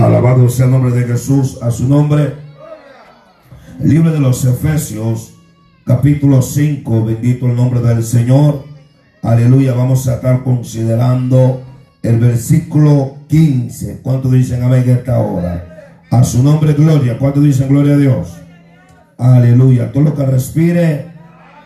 [0.00, 2.32] Alabado sea el nombre de Jesús, a su nombre.
[3.78, 5.34] El libro de los Efesios,
[5.84, 8.64] capítulo 5, bendito el nombre del Señor.
[9.20, 11.60] Aleluya, vamos a estar considerando
[12.02, 14.00] el versículo 15.
[14.02, 16.00] ¿Cuántos dicen amén en esta hora?
[16.10, 17.18] A su nombre, gloria.
[17.18, 18.38] ¿Cuántos dicen gloria a Dios?
[19.18, 19.92] Aleluya.
[19.92, 21.08] Todo lo que respire,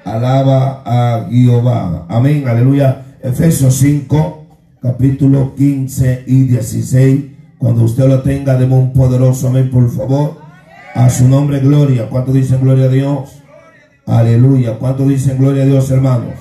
[0.05, 2.07] alaba a Jehová.
[2.09, 3.01] Amén, aleluya.
[3.23, 4.46] Efesios 5,
[4.82, 7.34] capítulo 15 y 16.
[7.65, 10.37] Cuando usted lo tenga, demos un poderoso amén, por favor.
[10.95, 12.11] A su nombre, gloria.
[12.11, 13.43] ¿Cuántos dicen gloria a Dios?
[14.05, 14.79] Aleluya.
[14.79, 16.35] ¿Cuántos dicen gloria a Dios, hermanos?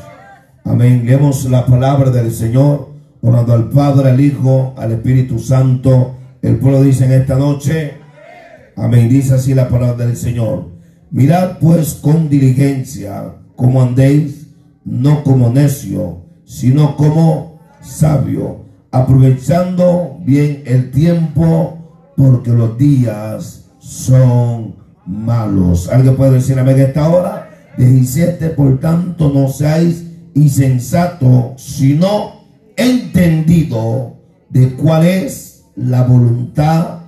[0.65, 1.03] Amén.
[1.05, 2.89] Leemos la palabra del Señor,
[3.21, 6.13] orando al Padre, al Hijo, al Espíritu Santo.
[6.41, 7.93] El pueblo dice en esta noche,
[8.75, 9.07] amén.
[9.07, 10.71] Dice así la palabra del Señor.
[11.09, 14.47] Mirad pues con diligencia como andéis,
[14.83, 18.62] no como necio, sino como sabio
[18.93, 24.75] aprovechando bien el tiempo, porque los días son
[25.05, 25.89] malos.
[25.89, 27.49] ¿Alguien puede decir a esta hora?
[27.77, 30.05] 17, por tanto, no seáis
[30.35, 32.43] insensato, sino
[32.77, 34.13] entendido
[34.49, 36.99] de cuál es la voluntad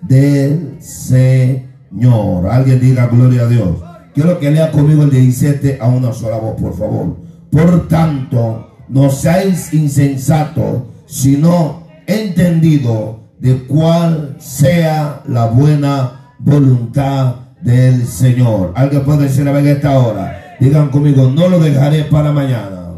[0.00, 2.48] del Señor.
[2.50, 3.82] Alguien diga gloria a Dios.
[4.14, 7.16] Quiero que lea conmigo el 17 a una sola voz, por favor.
[7.50, 18.72] Por tanto, no seáis insensatos, sino entendido de cuál sea la buena voluntad del Señor.
[18.74, 20.56] Alguien puede decir a esta hora.
[20.58, 22.88] Digan conmigo, no lo dejaré para mañana.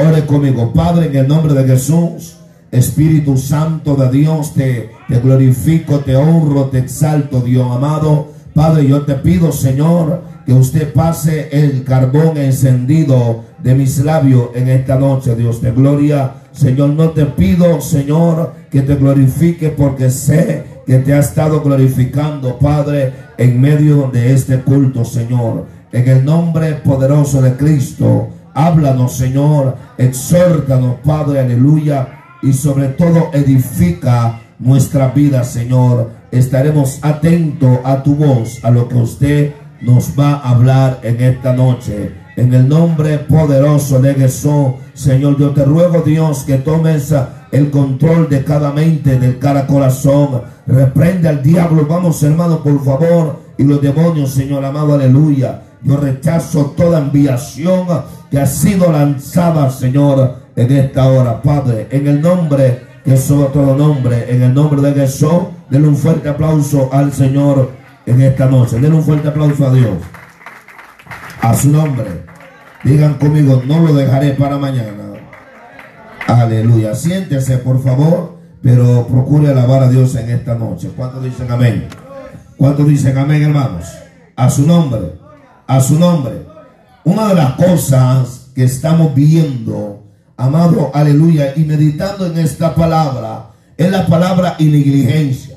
[0.00, 2.38] Ore conmigo, Padre, en el nombre de Jesús.
[2.72, 8.32] Espíritu Santo de Dios, te, te glorifico, te honro, te exalto, Dios amado.
[8.52, 14.68] Padre, yo te pido, Señor, que usted pase el carbón encendido de mis labios en
[14.68, 16.32] esta noche, Dios de gloria.
[16.58, 22.58] Señor, no te pido, Señor, que te glorifique porque sé que te ha estado glorificando,
[22.58, 25.66] Padre, en medio de este culto, Señor.
[25.92, 32.08] En el nombre poderoso de Cristo, háblanos, Señor, exhórtanos, Padre, aleluya,
[32.42, 36.10] y sobre todo edifica nuestra vida, Señor.
[36.32, 41.52] Estaremos atentos a tu voz, a lo que usted nos va a hablar en esta
[41.52, 42.14] noche.
[42.36, 47.14] En el nombre poderoso de Jesús, Señor, yo te ruego, Dios, que tomes
[47.52, 50.42] el control de cada mente, del cada corazón.
[50.66, 55.62] Reprende al diablo, vamos hermano, por favor, y los demonios, Señor amado, aleluya.
[55.84, 57.86] Yo rechazo toda enviación
[58.28, 63.76] que ha sido lanzada, Señor, en esta hora, Padre, en el nombre que sobre todo
[63.76, 67.70] nombre, en el nombre de Jesús, denle un fuerte aplauso al Señor
[68.04, 68.80] en esta noche.
[68.80, 69.94] Denle un fuerte aplauso a Dios.
[71.40, 72.37] A su nombre.
[72.84, 75.08] Digan conmigo, no lo dejaré para mañana.
[76.26, 76.94] Aleluya.
[76.94, 80.90] Siéntese, por favor, pero procure alabar a Dios en esta noche.
[80.96, 81.88] ¿Cuántos dicen amén?
[82.56, 83.86] ¿Cuántos dicen amén, hermanos?
[84.36, 85.14] A su nombre.
[85.66, 86.46] A su nombre.
[87.02, 90.04] Una de las cosas que estamos viendo,
[90.36, 95.56] amado, aleluya, y meditando en esta palabra, es la palabra negligencia.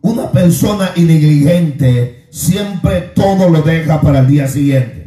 [0.00, 5.01] Una persona negligente siempre todo lo deja para el día siguiente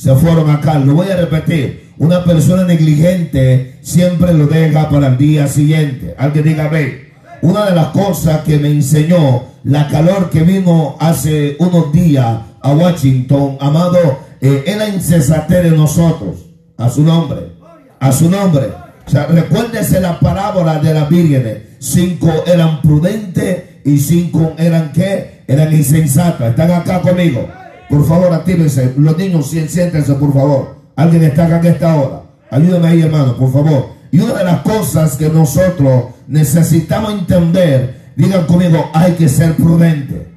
[0.00, 0.78] se fueron acá.
[0.78, 1.90] Lo voy a repetir.
[1.98, 6.14] Una persona negligente siempre lo deja para el día siguiente.
[6.16, 7.12] Alguien diga, ve.
[7.42, 12.72] Una de las cosas que me enseñó la calor que vino hace unos días a
[12.72, 16.46] Washington, amado, eh, es la insensatez de nosotros.
[16.78, 17.52] A su nombre.
[17.98, 18.68] A su nombre.
[19.06, 21.58] O sea, recuérdese la parábola de las vírgenes.
[21.78, 25.42] Cinco eran prudentes y cinco eran qué?
[25.46, 26.50] Eran insensatas.
[26.50, 27.59] Están acá conmigo.
[27.90, 28.94] Por favor, actívense.
[28.96, 30.76] Los niños, siéntense, por favor.
[30.94, 32.22] Alguien está acá en esta hora.
[32.48, 33.90] Ayúdenme ahí, hermano, por favor.
[34.12, 40.28] Y una de las cosas que nosotros necesitamos entender, digan conmigo, hay que ser prudente.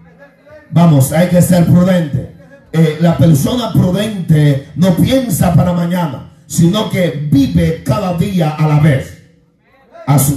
[0.72, 2.34] Vamos, hay que ser prudente.
[2.72, 8.80] Eh, la persona prudente no piensa para mañana, sino que vive cada día a la
[8.80, 9.20] vez.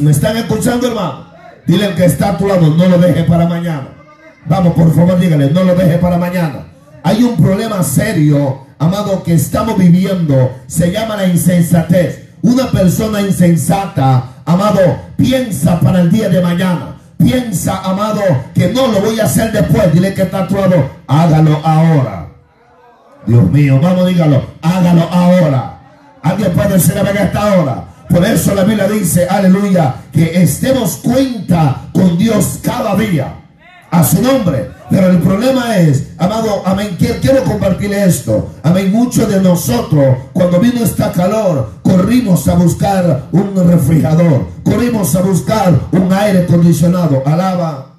[0.00, 1.27] ¿Me están escuchando, hermano?
[1.66, 3.89] Dile que está a tu lado, no lo deje para mañana.
[4.45, 6.76] Vamos, por favor, dígale, no lo deje para mañana.
[7.07, 10.57] Hay un problema serio, amado, que estamos viviendo.
[10.67, 12.31] Se llama la insensatez.
[12.43, 14.81] Una persona insensata, amado,
[15.17, 16.97] piensa para el día de mañana.
[17.17, 18.23] Piensa, amado,
[18.53, 19.93] que no lo voy a hacer después.
[19.95, 20.91] Dile que está actuado.
[21.07, 22.27] Hágalo ahora.
[23.25, 24.43] Dios mío, vamos, dígalo.
[24.61, 25.79] Hágalo ahora.
[26.25, 27.85] Alguien puede decir a esta hora.
[28.09, 33.33] Por eso la Biblia dice, aleluya, que estemos cuenta con Dios cada día.
[33.93, 34.76] A su nombre.
[34.88, 38.50] Pero el problema es, amado, amén, quiero compartirle esto.
[38.62, 44.47] Amén, muchos de nosotros, cuando vino esta calor, corrimos a buscar un refrigerador.
[44.62, 47.22] corrimos a buscar un aire acondicionado.
[47.24, 47.97] Alaba.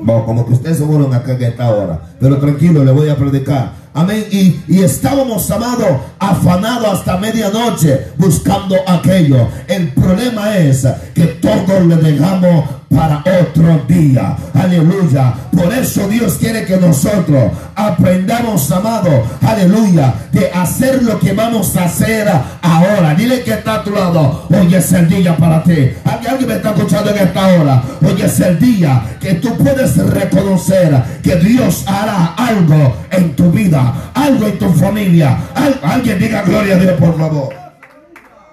[0.00, 2.00] Bueno, como que usted seguro en acá en esta hora.
[2.20, 3.72] Pero tranquilo, le voy a predicar.
[3.94, 4.26] Amén.
[4.30, 9.48] Y, y estábamos, amados, afanados hasta medianoche buscando aquello.
[9.68, 12.64] El problema es que todos le dejamos
[12.94, 14.36] para otro día.
[14.54, 15.34] Aleluya.
[15.54, 21.84] Por eso Dios quiere que nosotros aprendamos, amado, aleluya, de hacer lo que vamos a
[21.84, 22.28] hacer
[22.62, 23.14] ahora.
[23.14, 24.46] Dile que está a tu lado.
[24.50, 25.90] Hoy es el día para ti.
[26.04, 27.82] Alguien me está escuchando en esta hora.
[28.02, 34.10] Hoy es el día que tú puedes reconocer que Dios hará algo en tu vida,
[34.14, 35.36] algo en tu familia.
[35.82, 37.54] alguien diga gloria a Dios, por favor.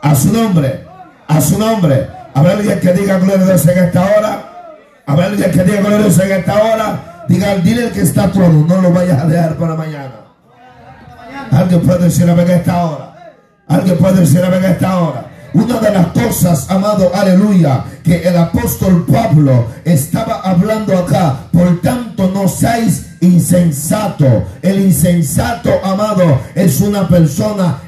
[0.01, 0.83] A su nombre,
[1.27, 2.20] a su nombre.
[2.33, 4.51] Habrá alguien que diga gloria a Dios en esta hora.
[5.05, 7.25] Habrá alguien que diga gloria a Dios en esta hora.
[7.27, 10.11] Diga, dile que está todo, no lo vayas a dejar para mañana.
[11.51, 13.35] Alguien puede decir a ver esta hora.
[13.67, 15.25] Alguien puede decir a ver esta hora.
[15.53, 21.35] Una de las cosas, amado, aleluya, que el apóstol Pablo estaba hablando acá.
[21.51, 24.45] Por tanto, no seáis insensato.
[24.61, 27.79] El insensato, amado, es una persona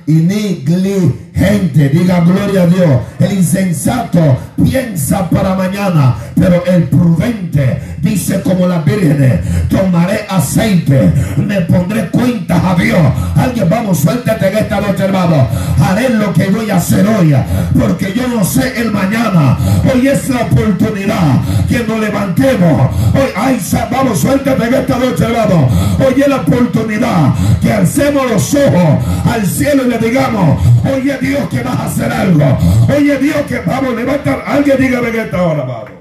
[1.36, 1.90] inigligente.
[1.90, 3.02] Diga gloria a Dios.
[3.20, 11.62] El insensato piensa para mañana, pero el prudente dice como la Virgen, tomaré aceite, me
[11.62, 13.00] pondré cuentas a Dios.
[13.36, 15.48] Alguien, vamos, suéltate en esta noche, hermano.
[15.80, 17.34] Haré lo que voy a hacer hoy,
[17.80, 19.58] porque yo no sé el mañana.
[19.94, 22.90] Hoy es la oportunidad que nos levantemos.
[23.14, 23.60] Hoy, ay,
[23.90, 25.70] vamos, suéltate en esta noche, hermano.
[26.00, 30.60] Hoy es la oportunidad que alcemos los ojos al cielo y le digamos,
[30.94, 32.58] oye Dios que vas a hacer algo.
[32.96, 34.44] Oye Dios que vamos, levantar.
[34.46, 35.92] Alguien dígame en esta hora, vamos.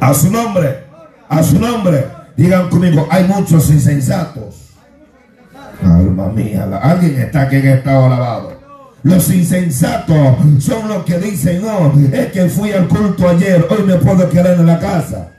[0.00, 0.84] A su nombre,
[1.28, 2.06] a su nombre.
[2.36, 4.70] Digan conmigo, hay muchos insensatos.
[5.82, 8.52] Alma mía, alguien está aquí en esta hora, vamos.
[9.02, 13.96] Los insensatos son los que dicen, no, es que fui al culto ayer, hoy me
[13.96, 15.33] puedo quedar en la casa.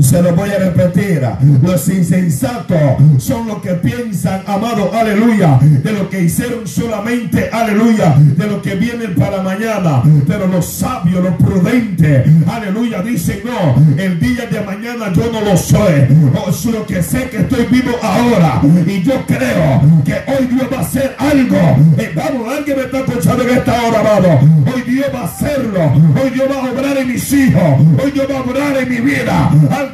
[0.00, 1.22] Se lo voy a repetir.
[1.62, 2.78] Los insensatos
[3.18, 8.74] son los que piensan, amado, aleluya, de lo que hicieron solamente, aleluya, de lo que
[8.74, 10.02] viene para mañana.
[10.26, 15.56] Pero los sabios, los prudentes, aleluya, dicen, no, el día de mañana yo no lo
[15.56, 16.06] soy.
[16.34, 18.60] O es lo que sé que estoy vivo ahora.
[18.86, 21.56] Y yo creo que hoy Dios va a hacer algo.
[21.98, 24.40] Eh, vamos, alguien me está escuchando en esta hora, amado.
[24.74, 25.92] Hoy Dios va a hacerlo.
[26.22, 27.62] Hoy Dios va a obrar en mis hijos.
[28.02, 29.50] Hoy Dios va a obrar en mi vida.
[29.68, 29.85] Basaba.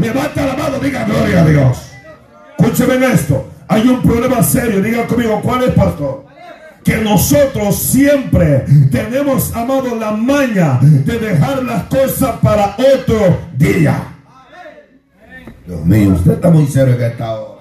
[0.00, 1.78] Levanta la mano, diga gloria a Dios.
[2.58, 3.48] Escúcheme esto.
[3.68, 4.82] Hay un problema serio.
[4.82, 6.26] Diga conmigo, ¿cuál es, pastor?
[6.86, 14.04] que nosotros siempre tenemos, amado, la maña de dejar las cosas para otro día.
[15.66, 17.55] Dios mío, usted está muy serio en esta hora.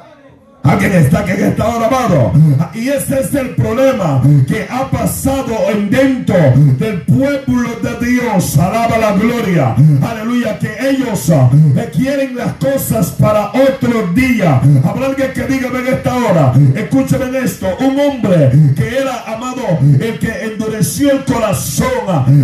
[0.65, 2.33] Alguien está que está amado.
[2.73, 6.35] Y ese es el problema que ha pasado en dentro
[6.79, 8.57] del pueblo de Dios.
[8.57, 9.75] Alaba la gloria.
[10.01, 10.57] Aleluya.
[10.59, 14.59] Que ellos eh, quieren las cosas para otro día.
[14.83, 16.53] Habrá alguien que diga en esta hora.
[16.75, 17.67] Escúcheme esto.
[17.79, 21.85] Un hombre que era amado, el que endureció el corazón.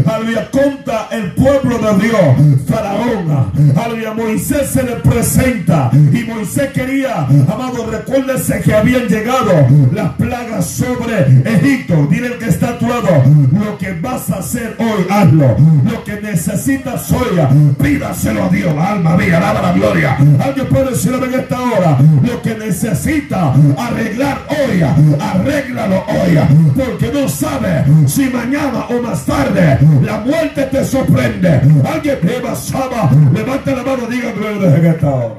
[0.06, 0.50] Aleluya.
[0.52, 2.60] Contra el pueblo de Dios.
[2.68, 3.52] Faraón.
[3.76, 4.14] Aleluya.
[4.14, 5.90] Moisés se le presenta.
[5.94, 12.08] Y Moisés quería, amado, Recuérdese que habían llegado las plagas sobre Egipto.
[12.10, 13.08] Dile el que está a tu lado,
[13.54, 15.56] lo que vas a hacer hoy, hazlo.
[15.90, 17.40] Lo que necesitas hoy,
[17.82, 18.76] pídaselo a Dios.
[18.78, 20.18] Alma mía, alaba la gloria.
[20.44, 21.98] Alguien puede decirlo en esta hora.
[22.22, 24.82] Lo que necesita arreglar hoy,
[25.18, 26.38] arréglalo hoy.
[26.76, 31.62] Porque no sabe si mañana o más tarde la muerte te sorprende.
[31.86, 35.36] Alguien que basaba, levanta la mano, diga gloria en esta hora.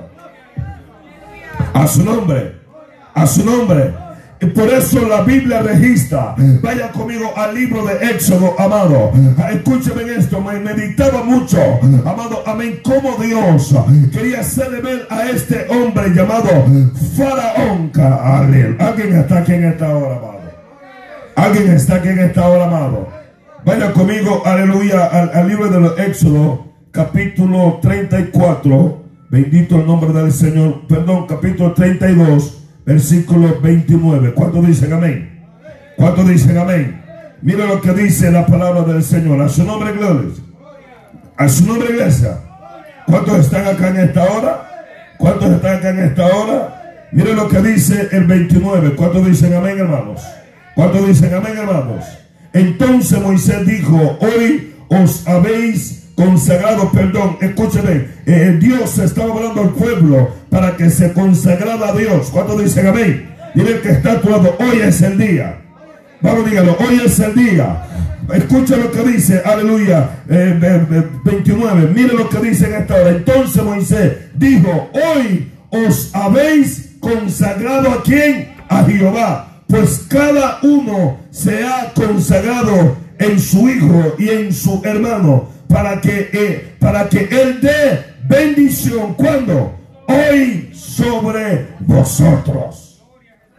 [1.74, 2.61] A su nombre
[3.14, 3.94] a su nombre.
[4.42, 6.34] Y por eso la Biblia registra.
[6.62, 9.12] Vaya conmigo al libro de Éxodo, amado.
[9.52, 10.40] Escúcheme esto.
[10.40, 11.58] Me meditaba mucho,
[12.04, 12.42] amado.
[12.44, 12.80] Amén.
[12.82, 13.72] Como Dios
[14.12, 16.48] quería hacerle ver a este hombre llamado
[17.16, 17.92] Faraón.
[18.80, 20.40] Alguien está aquí en esta hora, amado.
[21.36, 23.08] Alguien está aquí en esta hora, amado.
[23.64, 29.02] Vaya conmigo, aleluya, al, al libro de Éxodo, capítulo 34.
[29.30, 30.80] Bendito el nombre del Señor.
[30.88, 34.34] Perdón, capítulo 32 versículo 29.
[34.34, 35.44] ¿Cuántos dicen amén?
[35.96, 37.02] ¿Cuántos dicen amén?
[37.42, 39.40] Mira lo que dice la palabra del Señor.
[39.40, 40.30] A su nombre, gloria.
[41.36, 42.38] A su nombre, iglesia.
[43.06, 44.68] ¿Cuántos están acá en esta hora?
[45.18, 47.08] ¿Cuántos están acá en esta hora?
[47.12, 48.94] Mire lo que dice el 29.
[48.94, 50.22] ¿Cuántos dicen amén, hermanos?
[50.74, 52.04] ¿Cuántos dicen amén, hermanos?
[52.52, 60.30] Entonces Moisés dijo, hoy os habéis consagrado, perdón, escúcheme, eh, Dios estaba hablando al pueblo
[60.50, 62.28] para que se consagrara a Dios.
[62.30, 63.30] ¿Cuántos dicen amén?
[63.54, 65.58] Dile que está actuado, hoy es el día.
[66.20, 67.82] Vamos, dígalo, hoy es el día.
[68.32, 71.82] Escucha lo que dice, aleluya, 29.
[71.82, 73.10] Eh, Mire lo que dice en esta hora.
[73.10, 78.54] Entonces Moisés dijo, hoy os habéis consagrado a quién?
[78.68, 79.48] A Jehová.
[79.66, 86.30] Pues cada uno se ha consagrado en su hijo y en su hermano para que,
[86.32, 89.14] eh, para que él dé bendición.
[89.14, 89.74] ¿Cuándo?
[90.06, 93.02] Hoy sobre vosotros.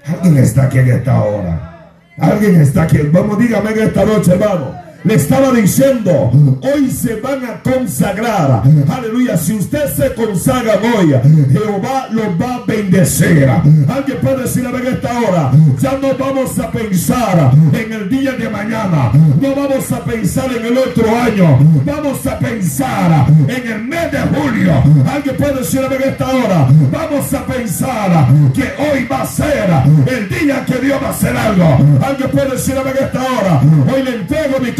[0.05, 1.91] Alguien está aquí en esta hora.
[2.17, 2.99] Alguien está aquí.
[3.11, 6.31] Vamos, dígame en esta noche, hermano le estaba diciendo,
[6.61, 8.63] hoy se van a consagrar.
[8.89, 11.13] Aleluya, si usted se consagra hoy,
[11.51, 13.49] Jehová los va a bendecir.
[13.49, 18.49] Alguien puede decir a esta hora, ya no vamos a pensar en el día de
[18.49, 24.11] mañana, no vamos a pensar en el otro año, vamos a pensar en el mes
[24.11, 24.73] de julio.
[25.11, 29.69] Alguien puede decir a esta hora, vamos a pensar que hoy va a ser
[30.07, 31.77] el día que Dios va a hacer algo.
[32.01, 33.61] Alguien puede decir a esta hora,
[33.93, 34.71] hoy le entrego mi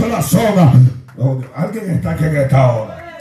[1.56, 3.20] alguien está aquí en esta hora.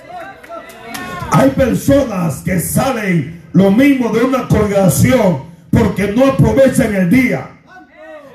[1.31, 7.49] Hay personas que salen lo mismo de una congregación porque no aprovechan el día.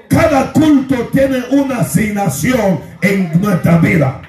[0.10, 4.22] Cada culto tiene una asignación en nuestra vida.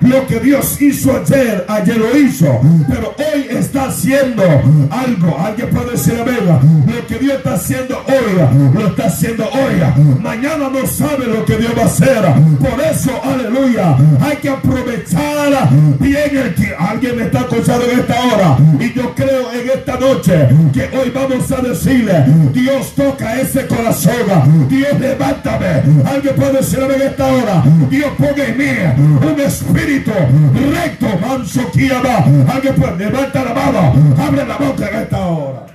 [0.00, 2.60] Lo que Dios hizo ayer, ayer lo hizo.
[2.88, 4.42] Pero hoy está haciendo
[4.90, 5.38] algo.
[5.38, 6.84] Alguien puede decir amén.
[6.86, 10.20] Lo que Dios está haciendo hoy, lo está haciendo hoy.
[10.20, 12.22] Mañana no sabe lo que Dios va a hacer.
[12.58, 15.68] Por eso, aleluya, hay que aprovechar
[16.00, 18.58] bien el que alguien me está escuchando en esta hora.
[18.80, 24.68] Y yo creo en esta noche que hoy vamos a decirle, Dios toca ese corazón.
[24.68, 25.82] Dios levántame.
[26.04, 31.60] Alguien puede decir en esta hora, Dios ponga en mí un espíritu recto, manso,
[32.04, 35.66] va Alguien puede, levanta la mano, abre la boca en esta hora.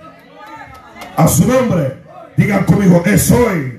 [1.15, 1.97] A su nombre,
[2.38, 3.78] digan conmigo, es hoy.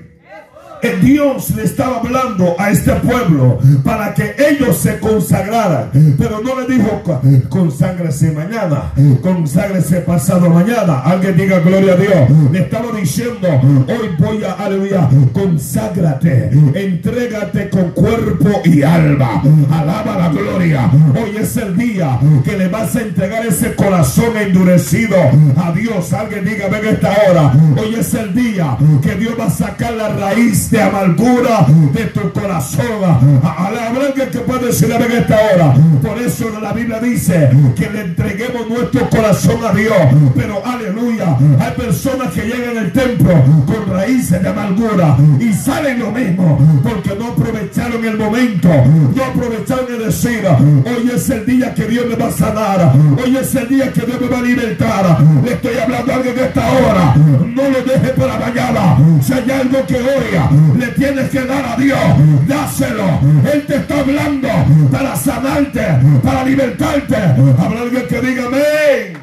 [0.89, 5.89] Dios le estaba hablando a este pueblo para que ellos se consagraran.
[6.17, 7.01] Pero no le dijo,
[7.49, 10.99] conságrese mañana, conságrese pasado mañana.
[10.99, 12.29] Alguien diga gloria a Dios.
[12.51, 13.47] Le estaba diciendo,
[13.87, 19.43] hoy voy a, aleluya, conságrate, entrégate con cuerpo y alma.
[19.71, 20.91] Alaba la gloria.
[21.15, 25.17] Hoy es el día que le vas a entregar ese corazón endurecido
[25.57, 26.11] a Dios.
[26.13, 27.53] Alguien diga, ven esta hora.
[27.77, 32.31] Hoy es el día que Dios va a sacar la raíz de amargura de tu
[32.31, 33.03] corazón.
[33.43, 33.91] A la
[34.31, 35.73] que puede decir en esta hora.
[36.01, 39.97] Por eso la Biblia dice que le entreguemos nuestro corazón a Dios.
[40.35, 43.33] Pero aleluya, hay personas que llegan al templo
[43.65, 48.69] con raíces de amargura y salen lo mismo porque no aprovecharon el momento,
[49.15, 53.37] no aprovecharon el decir, hoy es el día que Dios me va a sanar, hoy
[53.37, 55.17] es el día que Dios me va a libertar.
[55.43, 58.97] Le estoy hablando a alguien en esta hora, no lo deje para mañana.
[59.21, 61.99] Si hay algo que oiga, le tienes que dar a Dios.
[62.47, 63.19] Dáselo.
[63.53, 64.47] Él te está hablando
[64.91, 65.81] para sanarte,
[66.23, 67.15] para libertarte.
[67.15, 69.17] Habrá alguien que diga amén.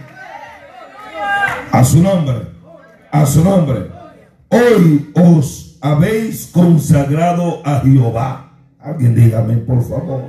[1.73, 2.35] A su nombre.
[3.11, 3.87] A su nombre.
[4.49, 8.52] Hoy os habéis consagrado a Jehová.
[8.80, 10.25] Alguien dígame, por favor.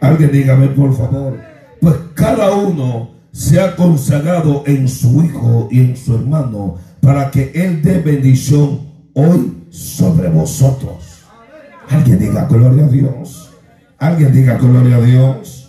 [0.00, 1.38] Alguien dígame, por favor.
[1.80, 7.52] Pues cada uno se ha consagrado en su hijo y en su hermano para que
[7.54, 8.80] él dé bendición
[9.14, 11.24] hoy sobre vosotros.
[11.88, 13.50] Alguien diga gloria a Dios.
[13.98, 15.59] Alguien diga gloria a Dios.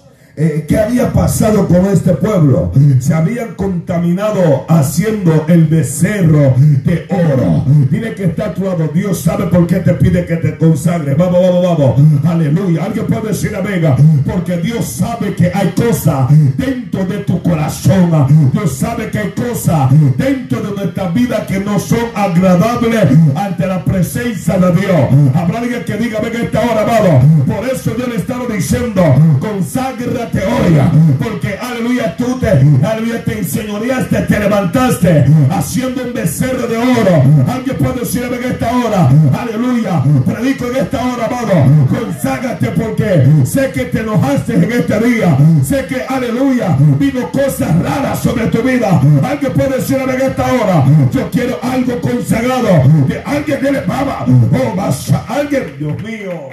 [0.44, 2.72] Eh, ¿Qué había pasado con este pueblo?
[3.00, 7.64] Se habían contaminado haciendo el becerro de oro.
[7.92, 8.90] Dile que está a tu lado.
[8.92, 11.16] Dios sabe por qué te pide que te consagres.
[11.16, 12.26] Vamos, vamos, vamos.
[12.26, 12.86] Aleluya.
[12.86, 13.84] Alguien puede decir amén.
[14.26, 18.50] Porque Dios sabe que hay cosas dentro de tu corazón.
[18.52, 23.86] Dios sabe que hay cosas dentro de nuestra vida que no son agradables ante la
[23.86, 25.36] presencia de Dios.
[25.36, 27.22] Habrá alguien que diga, venga esta hora, amado.
[27.46, 29.04] Por eso yo le estaba diciendo,
[29.40, 36.68] consagra te oiga, porque aleluya, tú te, aleluya, te enseñoreaste, te levantaste haciendo un becerro
[36.68, 37.24] de oro.
[37.52, 39.10] Alguien puede decir en esta hora,
[39.40, 45.38] aleluya, predico en esta hora, amado, conságate porque sé que te enojaste en este día,
[45.64, 49.02] sé que, aleluya, vino cosas raras sobre tu vida.
[49.24, 54.76] Alguien puede decir en esta hora, yo quiero algo consagrado, que alguien le baba, oh,
[54.76, 56.50] vas, alguien, Dios mío.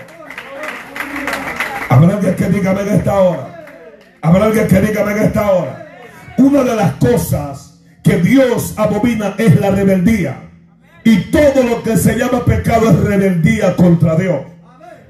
[1.88, 3.58] Habrá alguien que diga en esta hora.
[4.20, 5.87] Habrá alguien que diga en esta hora.
[6.38, 10.40] Una de las cosas que Dios abomina es la rebeldía.
[11.04, 14.40] Y todo lo que se llama pecado es rebeldía contra Dios.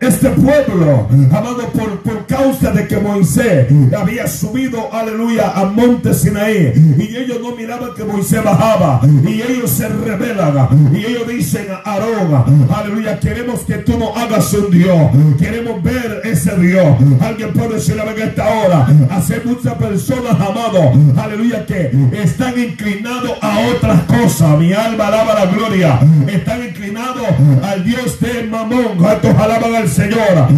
[0.00, 6.73] Este pueblo, amado, por, por causa de que Moisés había subido, aleluya, a monte Sinaí,
[6.97, 11.90] y ellos no miraban que Moisés bajaba, y ellos se rebelan, y ellos dicen a
[11.90, 16.97] Aarón, aleluya, queremos que tú nos hagas un Dios, queremos ver ese Dios.
[17.21, 23.59] Alguien puede decir a esta hora, hace muchas personas, amado, aleluya, que están inclinados a
[23.75, 24.59] otras cosas.
[24.59, 27.26] Mi alma alaba la gloria, están inclinados
[27.62, 30.49] al Dios de Mamón, ¿cuántos alaban al Señor.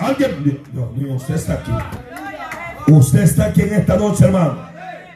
[0.00, 1.72] Alguien, Dios mío, usted está aquí.
[2.88, 4.71] Usted está aquí en esta noche, hermano.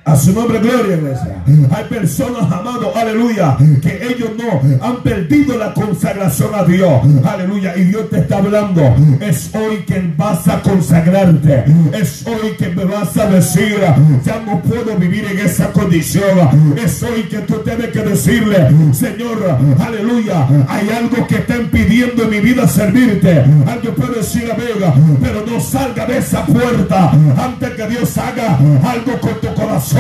[0.07, 1.43] A su nombre, gloria, iglesia.
[1.75, 7.03] Hay personas, amados, aleluya, que ellos no han perdido la consagración a Dios.
[7.25, 7.77] Aleluya.
[7.77, 8.83] Y Dios te está hablando.
[9.21, 11.65] Es hoy que vas a consagrarte.
[11.93, 13.81] Es hoy que me vas a decir,
[14.25, 16.77] ya no puedo vivir en esa condición.
[16.77, 22.31] Es hoy que tú tienes que decirle, Señor, aleluya, hay algo que está impidiendo en
[22.31, 23.45] mi vida servirte.
[23.67, 29.21] Alguien puede decir, amiga, pero no salga de esa puerta antes que Dios haga algo
[29.21, 29.96] con tu corazón.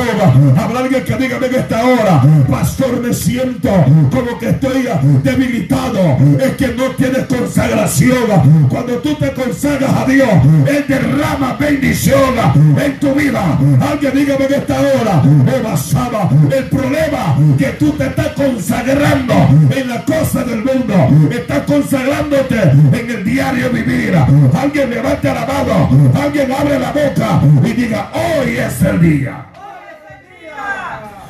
[0.56, 3.70] Habrá alguien que diga en esta hora, pastor, me siento
[4.10, 4.88] como que estoy
[5.22, 6.18] debilitado.
[6.38, 8.68] Es que no tienes consagración.
[8.68, 10.28] Cuando tú te consagras a Dios,
[10.66, 12.34] Él derrama bendición
[12.82, 13.58] en tu vida.
[13.90, 15.22] Alguien dígame en esta hora,
[15.62, 19.34] basaba el problema que tú te estás consagrando
[19.74, 21.30] en la cosa del mundo.
[21.30, 24.14] Estás consagrándote en el diario vivir.
[24.16, 29.46] Alguien levante la mano, alguien abre la boca y diga, hoy es el día.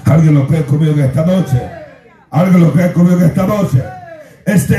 [0.06, 1.60] Alguien lo cree conmigo en esta noche.
[2.30, 3.82] Alguien lo cree conmigo en esta noche.
[4.44, 4.78] Este,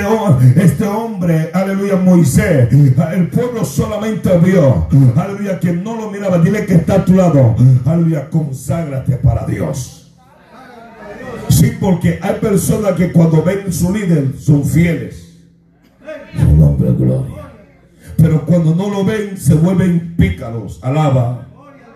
[0.56, 6.40] este hombre, aleluya, Moisés, el pueblo solamente vio, aleluya, que no lo miraba.
[6.40, 7.54] Dile que está a tu lado,
[7.86, 10.16] aleluya, conságrate para Dios.
[11.50, 15.36] Sí, porque hay personas que cuando ven su líder son fieles.
[16.40, 17.52] Su nombre gloria.
[18.16, 20.80] Pero cuando no lo ven, se vuelven pícaros.
[20.82, 21.48] Alaba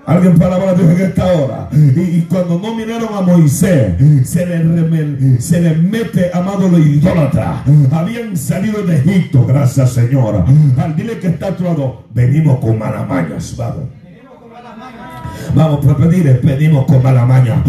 [0.05, 1.69] Alguien para a Dios en esta hora.
[1.71, 7.63] Y, cuando no miraron a Moisés, se les se le mete, amado, lo idólatra.
[7.91, 10.45] Habían salido de Egipto, gracias Señora.
[10.77, 11.55] Al dile que está a
[12.13, 14.00] venimos con malamañas, vamos.
[15.53, 17.63] Vamos a pedir, pedimos con mala maña.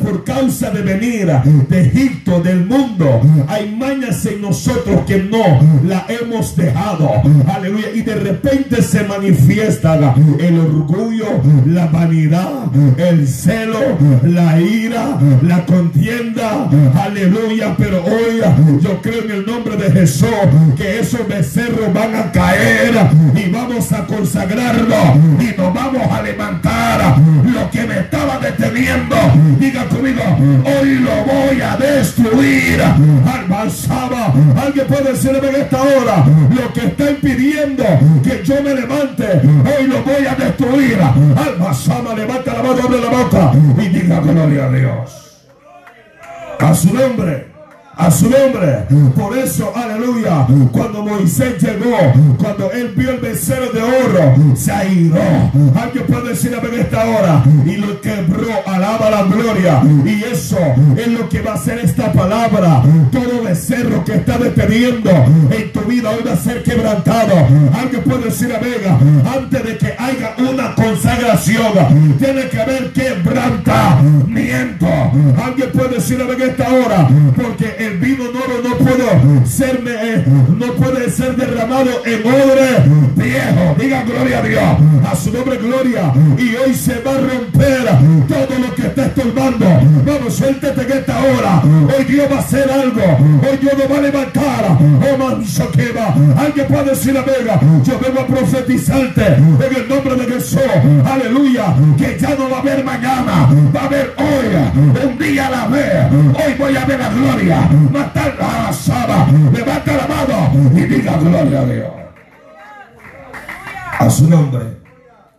[0.00, 1.26] Por causa de venir
[1.68, 7.10] de Egipto, del mundo, hay mañas en nosotros que no la hemos dejado.
[7.46, 7.88] Aleluya.
[7.94, 11.26] Y de repente se manifiesta el orgullo,
[11.66, 12.64] la vanidad,
[12.96, 13.78] el celo,
[14.22, 16.68] la ira, la contienda.
[16.94, 17.74] Aleluya.
[17.76, 18.40] Pero hoy
[18.80, 20.28] yo creo en el nombre de Jesús
[20.76, 22.94] que esos becerros van a caer
[23.34, 24.96] y vamos a consagrarlo
[25.40, 29.16] y nos vamos a levantar lo que me estaba deteniendo,
[29.58, 30.22] diga conmigo,
[30.64, 32.82] hoy lo voy a destruir.
[32.82, 37.84] Almanzaba, alguien puede decirme en esta hora, lo que está impidiendo
[38.22, 40.98] que yo me levante, hoy lo voy a destruir.
[41.00, 45.24] Almanzaba, levanta la mano, abre la boca y diga gloria a Dios.
[46.60, 47.57] A su nombre
[47.98, 48.86] a su nombre.
[49.16, 51.96] Por eso, aleluya, cuando Moisés llegó,
[52.38, 55.20] cuando él vio el becerro de oro, se airó.
[55.74, 59.82] Alguien puede decir en esta hora y lo quebró, alaba la gloria.
[60.04, 60.58] Y eso
[60.96, 62.82] es lo que va a hacer esta palabra.
[63.10, 65.10] Todo becerro que está deteniendo
[65.50, 67.34] en tu vida hoy va a ser quebrantado.
[67.76, 68.96] Alguien puede decir a Vega,
[69.36, 74.86] antes de que haya una consagración, tiene que haber quebrantamiento.
[75.44, 77.87] Alguien puede decir a esta hora, porque el
[79.46, 80.24] ser, eh,
[80.56, 82.84] no puede ser derramado en odre
[83.16, 83.76] viejo.
[83.78, 84.64] Diga gloria a Dios.
[85.10, 86.12] A su nombre gloria.
[86.38, 87.84] Y hoy se va a romper
[88.28, 89.66] todo lo que está estorbando.
[90.04, 91.62] Vamos, suéltete en esta hora.
[91.64, 93.02] Hoy Dios va a hacer algo.
[93.48, 94.78] Hoy Dios nos va a levantar.
[94.80, 96.14] Oh manso que va.
[96.40, 97.60] Alguien puede decir a Vega.
[97.84, 100.60] Yo vengo a profetizarte en el nombre de Jesús.
[101.04, 101.74] Aleluya.
[101.96, 103.48] Que ya no va a haber mañana.
[103.74, 105.08] Va a haber hoy.
[105.08, 106.12] Un día la vez.
[106.12, 109.26] Hoy voy a ver la gloria matar la asada.
[109.52, 111.90] Levanta la mano y diga gloria a Dios.
[113.98, 114.76] A su nombre,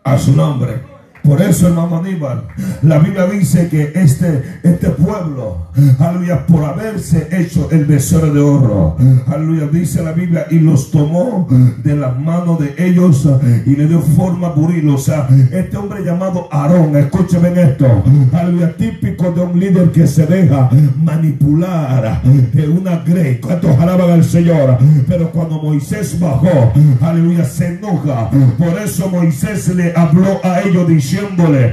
[0.04, 0.89] a su nombre.
[1.30, 2.42] Por eso, hermano Aníbal,
[2.82, 5.68] la Biblia dice que este, este pueblo,
[6.00, 11.48] aleluya, por haberse hecho el becerro de oro, aleluya, dice la Biblia, y los tomó
[11.84, 13.30] de las manos de ellos
[13.64, 14.90] y le dio forma buril.
[14.90, 17.86] O sea, este hombre llamado Aarón, escúcheme esto,
[18.34, 23.40] aleluya, típico de un líder que se deja manipular de una grey.
[23.40, 24.80] ¿Cuántos alaban al Señor?
[25.08, 28.32] Pero cuando Moisés bajó, aleluya, se enoja.
[28.58, 31.72] Por eso Moisés le habló a ellos diciendo, diciéndole,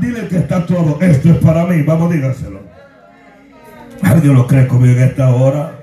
[0.00, 2.60] dile que está todo, esto es para mí, vamos dígaselo.
[4.02, 5.77] ¿Alguien lo cree conmigo en esta hora?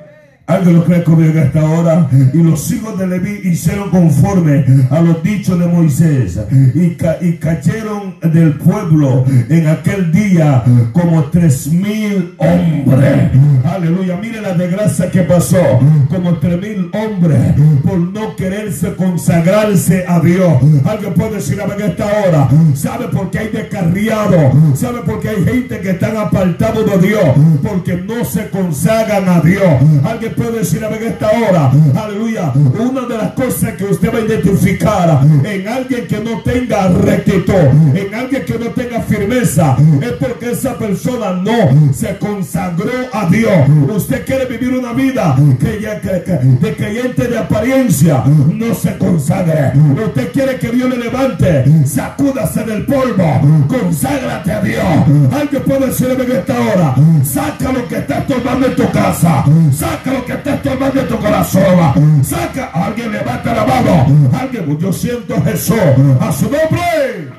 [0.47, 2.08] Alguien lo cree conmigo en esta hora.
[2.34, 6.39] Y los hijos de Leví hicieron conforme a los dichos de Moisés.
[6.75, 6.95] Y,
[7.38, 13.31] cayeron del pueblo en aquel día como tres mil hombres.
[13.63, 14.17] Aleluya.
[14.17, 15.79] Mire la desgracia que pasó.
[16.10, 17.39] Como tres mil hombres
[17.84, 20.53] por no quererse consagrarse a Dios.
[20.86, 22.49] Alguien puede decir en esta hora.
[22.75, 24.51] ¿Sabe por qué hay descarriado?
[24.75, 27.25] ¿Sabe por qué hay gente que están apartados de Dios?
[27.63, 29.73] Porque no se consagran a Dios.
[30.03, 34.21] Alguien puede decir en esta hora, aleluya, una de las cosas que usted va a
[34.21, 37.54] identificar en alguien que no tenga rectitud,
[37.95, 43.69] en alguien que no tenga firmeza, es porque esa persona no se consagró a Dios.
[43.95, 49.74] Usted quiere vivir una vida de creyente de apariencia, no se consagre.
[50.06, 54.86] Usted quiere que Dios le levante, sacúdase del polvo, conságrate a Dios.
[55.34, 60.13] Alguien puede decir en esta hora, saca lo que está tomando en tu casa, saca
[60.13, 62.24] lo que está estorbando en tu corazón.
[62.24, 64.30] Saca, alguien levanta la mano.
[64.34, 65.78] Alguien, yo siento a Jesús
[66.20, 67.30] a su nombre.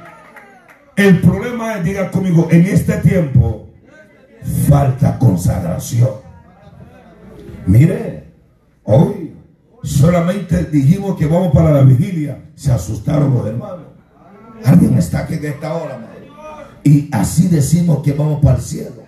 [0.97, 3.69] El problema es, diga conmigo, en este tiempo
[4.69, 6.11] falta consagración.
[7.67, 8.25] Mire,
[8.85, 9.35] hoy
[9.83, 12.51] solamente dijimos que vamos para la vigilia.
[12.55, 13.87] Se asustaron los hermanos.
[14.65, 15.99] Alguien está aquí en esta hora,
[16.83, 19.06] Y así decimos que vamos para el cielo.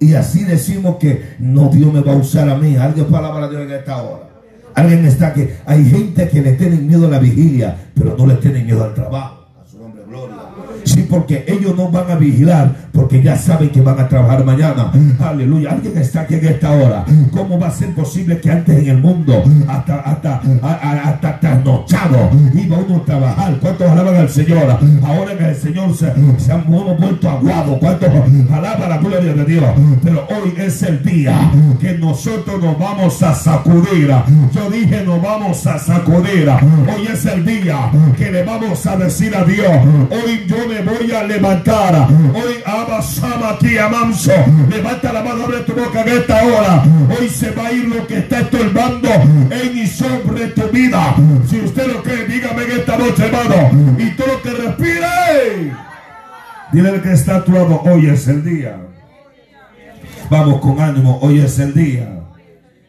[0.00, 2.74] Y así decimos que no, Dios me va a usar a mí.
[2.76, 4.30] Alguien palabra de Dios en esta hora.
[4.74, 8.36] Alguien está que hay gente que le tiene miedo a la vigilia, pero no le
[8.36, 9.46] tiene miedo al trabajo.
[9.62, 10.36] A su nombre, gloria.
[10.84, 14.92] Sí, porque ellos no van a vigilar porque ya saben que van a trabajar mañana.
[15.20, 15.72] Aleluya.
[15.72, 17.04] Alguien está aquí en esta hora.
[17.32, 22.78] ¿Cómo va a ser posible que antes en el mundo, hasta, hasta, hasta trasnochado, iba
[22.78, 23.56] uno a trabajar?
[23.60, 24.78] ¿Cuántos alaban al Señor?
[25.04, 27.78] Ahora que el Señor se, se han vuelto aguado.
[27.78, 28.08] ¿Cuántos
[28.52, 29.64] alaban la gloria de Dios?
[30.02, 34.12] Pero hoy es el día que nosotros nos vamos a sacudir.
[34.54, 36.48] Yo dije, nos vamos a sacudir.
[36.50, 39.70] Hoy es el día que le vamos a decir a Dios.
[40.10, 42.08] Hoy yo me voy a levantar.
[42.34, 44.32] Hoy Abasama aquí amanso.
[44.68, 46.84] Levanta la mano, abre tu boca en esta hora.
[47.18, 51.16] Hoy se va a ir lo que está estorbando en y sobre tu vida.
[51.48, 53.96] Si usted lo cree, dígame en esta noche, hermano.
[53.98, 55.72] Y todo lo que respire.
[56.72, 57.82] Dile que está actuado.
[57.84, 58.76] Hoy es el día.
[60.30, 61.18] Vamos con ánimo.
[61.22, 62.20] Hoy es el día.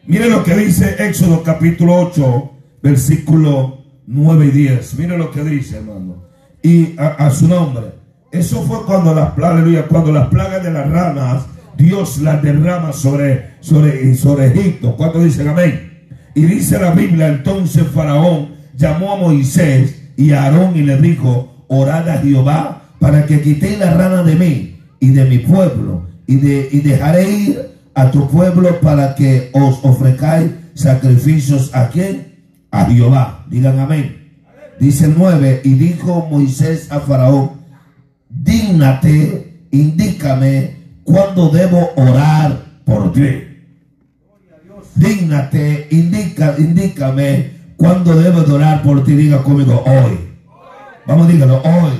[0.06, 2.50] Mire lo que dice Éxodo capítulo 8,
[2.82, 4.94] versículo 9 y 10.
[4.98, 6.31] Mire lo que dice, hermano
[6.62, 7.92] y a, su nombre.
[8.30, 11.42] Eso fue cuando las plagas, cuando las plagas de las ranas,
[11.76, 14.96] Dios las derrama sobre, sobre, sobre Egipto.
[14.96, 16.08] ¿Cuántos dicen amén?
[16.34, 21.64] Y dice la Biblia, entonces Faraón llamó a Moisés y a Aarón y le dijo,
[21.68, 26.36] orad a Jehová para que quitéis la rana de mí y de mi pueblo y,
[26.36, 32.32] de, y dejaré ir a tu pueblo para que os ofrezcáis sacrificios a quién?
[32.70, 33.44] A Jehová.
[33.50, 34.21] Digan amén.
[34.82, 37.52] Dice el 9, y dijo Moisés a Faraón,
[38.28, 43.44] dígnate, indícame cuándo debo orar por ti.
[44.96, 49.12] Dígnate, indica, indícame cuándo debo orar por ti.
[49.12, 50.18] Diga conmigo hoy.
[51.06, 51.92] Vamos, dígalo hoy.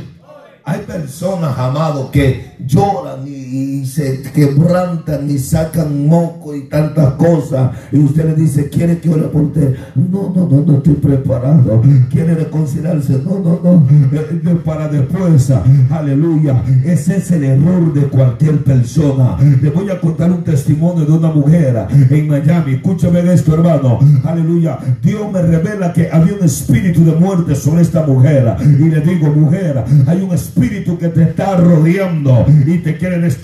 [0.65, 3.42] Hay personas, amados, que lloran y,
[3.85, 7.73] se quebrantan y sacan moco y tantas cosas.
[7.91, 9.77] Y usted le dice, ¿quiere que ore por usted?
[9.95, 11.83] No, no, no, no estoy preparado.
[12.11, 13.21] ¿Quiere reconciliarse?
[13.25, 13.87] No, no, no.
[14.13, 15.53] Eh, para después.
[15.91, 16.63] Aleluya.
[16.85, 19.37] Ese es el error de cualquier persona.
[19.61, 22.75] Le voy a contar un testimonio de una mujer en Miami.
[22.75, 23.99] Escúchame esto, hermano.
[24.25, 24.79] Aleluya.
[25.03, 28.57] Dios me revela que había un espíritu de muerte sobre esta mujer.
[28.61, 33.42] Y le digo, mujer, hay un espíritu que te está rodeando y te quiere destruir.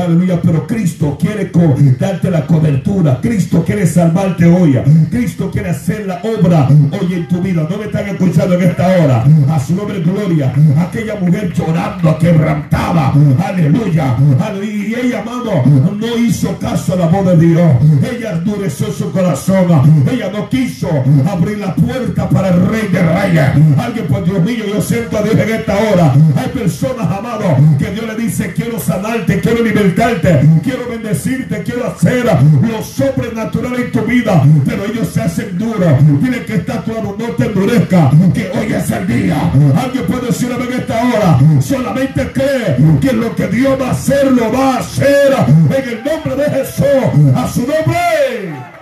[0.00, 1.50] Aleluya, pero Cristo quiere
[1.98, 3.20] darte la cobertura.
[3.20, 4.78] Cristo quiere salvarte hoy.
[5.10, 7.66] Cristo quiere hacer la obra hoy en tu vida.
[7.68, 9.24] No me están escuchando en esta hora.
[9.50, 10.52] A su nombre gloria.
[10.78, 13.12] Aquella mujer llorando, quebrantaba.
[13.44, 14.16] Aleluya.
[14.62, 17.70] Y ella, amado, no hizo caso a la voz de Dios.
[18.10, 20.04] Ella endureció su corazón.
[20.10, 20.88] Ella no quiso
[21.30, 23.78] abrir la puerta para el rey de reyes.
[23.78, 26.14] Alguien, por Dios mío, yo siento a Dios en esta hora.
[26.36, 28.78] Hay personas, amados, que Dios le dice, quiero
[29.10, 34.42] sanarte, quiero libertarte, quiero bendecirte, quiero hacer lo sobrenatural en tu vida.
[34.64, 35.92] Pero ellos se hacen duros.
[36.20, 39.52] Tienen que estar actuando, no te endurezca, que hoy es el día.
[39.76, 44.30] Alguien puede decirme en esta hora, solamente cree que lo que Dios va a hacer,
[44.32, 45.34] lo va a hacer
[45.76, 48.79] en el nombre de Jesús, a su nombre.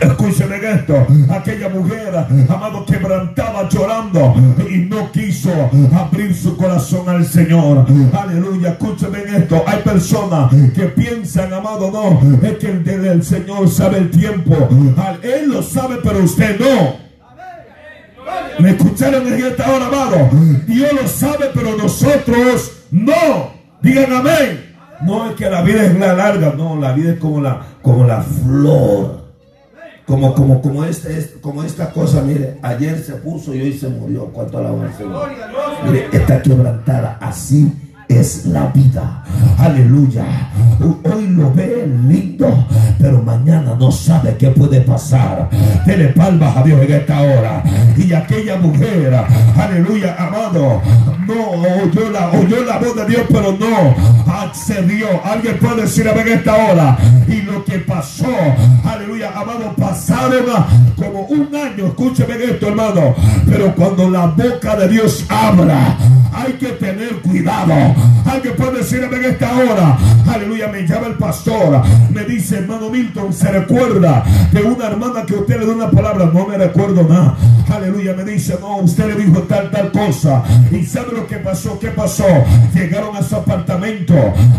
[0.00, 1.06] Escúcheme esto.
[1.30, 2.14] Aquella mujer,
[2.48, 4.34] amado, quebrantaba llorando
[4.68, 5.50] y no quiso
[5.94, 7.86] abrir su corazón al Señor.
[8.12, 8.70] Aleluya.
[8.70, 9.62] Escúcheme esto.
[9.66, 14.68] Hay personas que piensan, amado, no, es que el, el Señor sabe el tiempo.
[15.22, 17.08] Él lo sabe, pero usted no.
[18.58, 20.30] ¿Me escucharon en esta hora, amado?
[20.66, 23.52] Dios lo sabe, pero nosotros no.
[23.80, 24.74] Digan amén.
[25.02, 28.04] No es que la vida es la larga, no, la vida es como la, como
[28.04, 29.17] la flor.
[30.08, 34.24] Como, como, como, este, como esta cosa, mire, ayer se puso y hoy se murió.
[34.32, 35.28] ¿Cuánto alaba al Señor?
[35.84, 37.70] Mire, está quebrantada así
[38.08, 39.22] es la vida.
[39.58, 40.24] Aleluya.
[40.80, 42.66] Hoy lo ve lindo,
[42.98, 45.48] pero mañana no sabe qué puede pasar.
[45.84, 47.62] Dele palmas a Dios en esta hora.
[47.96, 49.14] Y aquella mujer,
[49.56, 50.80] aleluya, amado,
[51.26, 55.08] no oyó la, oyó la voz de Dios, pero no accedió.
[55.24, 56.98] Alguien puede decir en esta hora.
[57.26, 58.34] Y lo que pasó,
[58.84, 60.44] aleluya, amado, pasaron
[60.96, 61.86] como un año.
[61.88, 63.14] Escúcheme esto, hermano.
[63.46, 65.96] Pero cuando la boca de Dios abra,
[66.32, 67.74] hay que tener cuidado.
[68.26, 69.98] Alguien puede decirme en esta hora,
[70.30, 71.82] aleluya, me llama el pastor,
[72.12, 76.30] me dice, hermano Milton, se recuerda de una hermana que usted le dio una palabra,
[76.32, 77.36] no me recuerdo nada.
[77.78, 80.42] Aleluya, me dice, no, usted le dijo tal, tal cosa.
[80.72, 82.26] Y sabe lo que pasó, ¿qué pasó?
[82.74, 84.14] Llegaron a su apartamento,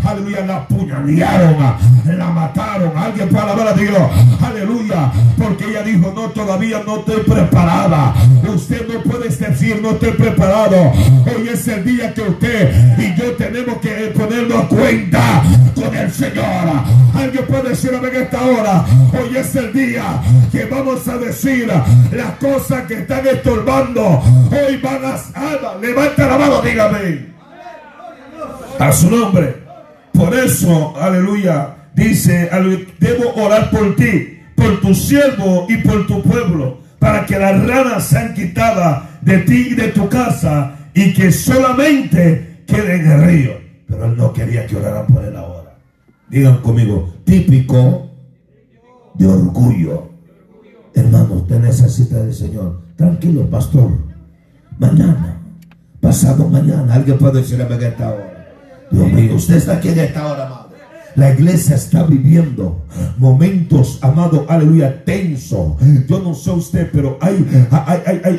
[0.05, 1.57] aleluya, la apuñalearon,
[2.05, 2.97] la mataron.
[2.97, 3.97] Alguien puede alabar a Dios,
[4.41, 8.13] aleluya, porque ella dijo, no, todavía no estoy preparada.
[8.47, 10.93] Usted no puede decir, no estoy preparado.
[11.25, 15.43] Hoy es el día que usted y yo tenemos que ponernos a cuenta
[15.75, 16.45] con el Señor.
[17.13, 22.31] Alguien puede decir en esta hora, hoy es el día que vamos a decir las
[22.39, 24.21] cosas que están estorbando.
[24.51, 25.77] Hoy van a...
[25.79, 27.29] levanta la mano, dígame.
[28.79, 29.63] A su nombre.
[30.13, 32.49] Por eso, aleluya, dice,
[32.99, 38.05] debo orar por ti, por tu siervo y por tu pueblo, para que las ranas
[38.05, 43.51] sean quitadas de ti y de tu casa y que solamente quede en el río.
[43.87, 45.77] Pero él no quería que oraran por él ahora.
[46.29, 48.09] Digan conmigo, típico
[49.15, 50.09] de orgullo.
[50.93, 52.88] Hermano, usted necesita del Señor.
[52.99, 53.91] Tranquilo, pastor.
[54.77, 55.39] Mañana,
[56.01, 58.49] pasado mañana, alguien puede decirle a esta hora.
[58.91, 60.68] Dios mío, usted está aquí en esta hora, amado.
[61.19, 62.85] La iglesia está viviendo
[63.17, 65.77] momentos, amado, aleluya, tenso.
[66.07, 67.45] Yo no sé usted, pero hay,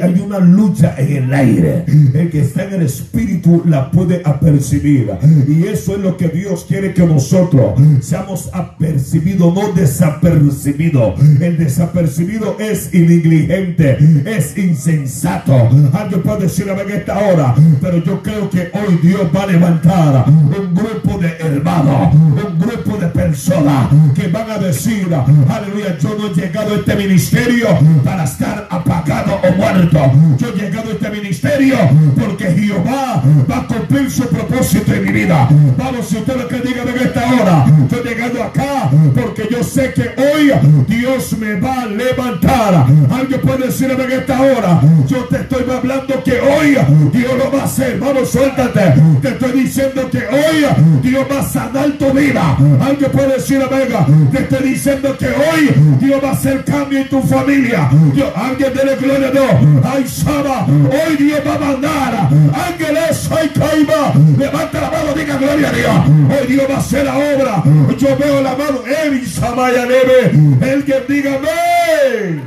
[0.03, 1.85] hay, una lucha en el aire.
[2.15, 5.11] El que está en el espíritu la puede apercibir.
[5.47, 11.21] Y eso es lo que Dios quiere que nosotros seamos apercibidos, no desapercibidos.
[11.39, 15.69] El desapercibido es indigente, es insensato.
[15.93, 20.25] Alguien puede decir en esta hora, pero yo creo que hoy Dios va a levantar
[20.29, 26.29] un grupo de hermanos, un grupo de personas que van a decir, aleluya, yo no
[26.29, 27.67] he llegado a este ministerio
[28.05, 29.99] para estar apagado o muerto.
[30.39, 31.77] Yo he llegado a este ministerio
[32.19, 35.49] porque Jehová va a cumplir su propósito en mi vida.
[35.77, 39.93] Vamos, si usted que diga en esta hora, yo he llegado acá porque yo sé
[39.93, 40.53] que hoy
[40.87, 42.87] Dios me va a levantar.
[43.11, 46.77] Alguien puede decir en esta hora, yo te estoy hablando que hoy
[47.13, 47.99] Dios lo va a hacer.
[47.99, 48.95] Vamos, suéltate.
[49.23, 50.67] Te estoy diciendo que hoy
[51.03, 52.50] Dios va a sanar tu vida.
[52.81, 57.09] Alguien puede decir, Vega, te estoy diciendo que hoy Dios va a hacer cambio en
[57.09, 57.91] tu familia.
[58.15, 59.85] Dios, alguien dele gloria a Dios.
[59.85, 64.13] Ay, Saba, hoy Dios va a mandar ángeles, ay, Caiba.
[64.39, 66.41] Levanta la mano, diga gloria a Dios.
[66.41, 67.63] Hoy Dios va a hacer la obra.
[67.99, 70.73] Yo veo la mano, Evi, Samaya, Neve.
[70.73, 72.43] El que diga, amén.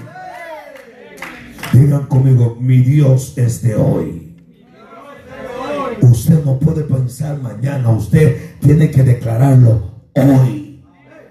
[1.71, 4.35] Digan conmigo, mi Dios es de hoy.
[6.01, 10.62] Usted no puede pensar mañana, usted tiene que declararlo hoy.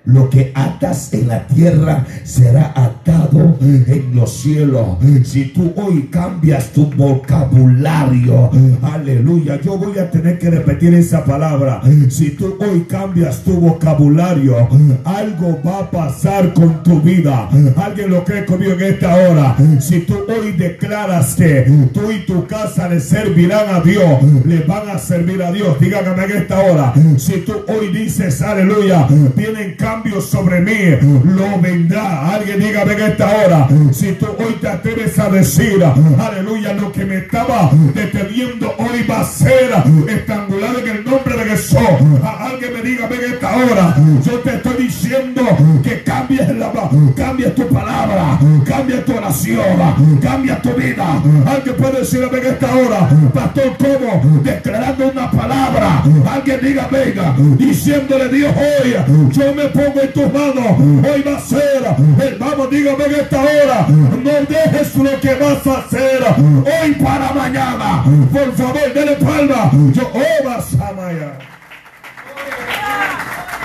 [0.04, 4.98] Lo que atas en la tierra será atado en los cielos.
[5.24, 8.50] Si tú hoy cambias tu vocabulario,
[8.82, 11.82] aleluya, yo voy a tener que repetir esa palabra.
[12.08, 14.68] Si tú hoy cambias tu vocabulario,
[15.04, 17.48] algo va a pasar con tu vida.
[17.76, 19.56] Alguien lo cree conmigo en esta hora.
[19.78, 24.88] Si tú hoy declaras que tú y tu casa le servirán a Dios, le van
[24.90, 25.78] a servir a Dios.
[25.78, 26.92] Dígame en esta hora.
[27.16, 32.34] Si tú hoy dices, aleluya, vienen cambios sobre mí, lo vendrá.
[32.34, 35.84] Alguien diga en esta hora, si tú hoy te atreves a decir,
[36.18, 39.70] aleluya, lo que me estaba deteniendo hoy va a ser
[40.08, 41.78] estrangulado en el nombre de Jesús.
[42.22, 45.42] alguien me diga en esta hora, yo te estoy diciendo
[45.82, 46.72] que cambies la
[47.14, 51.22] cambia tu palabra, cambia tu oración, cambia tu vida.
[51.46, 54.40] Alguien puede decir en esta hora, pastor, ¿cómo?
[54.42, 56.02] Declarando una palabra.
[56.32, 58.94] Alguien diga, venga, diciéndole Dios hoy,
[59.32, 60.78] yo me puedo en tus manos.
[60.78, 61.82] Hoy va a ser,
[62.20, 63.86] hermano, dígame en esta hora.
[63.88, 68.04] No dejes lo que vas a hacer hoy para mañana.
[68.32, 69.70] Por favor, dele palma.
[69.92, 70.92] Yo, oh, vas a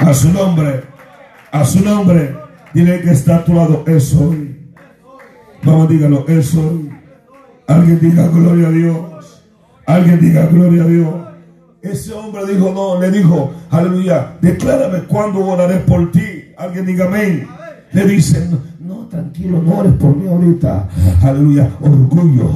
[0.10, 0.84] A su nombre,
[1.52, 2.36] a su nombre.
[2.74, 3.84] Dile que está a tu lado.
[3.88, 4.56] Es hoy.
[5.64, 6.92] Vamos, dígalo, es hoy.
[7.68, 9.44] Alguien diga gloria a Dios.
[9.86, 11.27] Alguien diga gloria a Dios.
[11.92, 16.52] Ese hombre dijo, no, le dijo, aleluya, declárame cuándo oraré por ti.
[16.58, 17.48] Alguien diga amén.
[17.94, 18.60] Le dicen,
[19.10, 20.88] tranquilo, no ores por mí ahorita.
[21.22, 22.50] Aleluya, orgullo.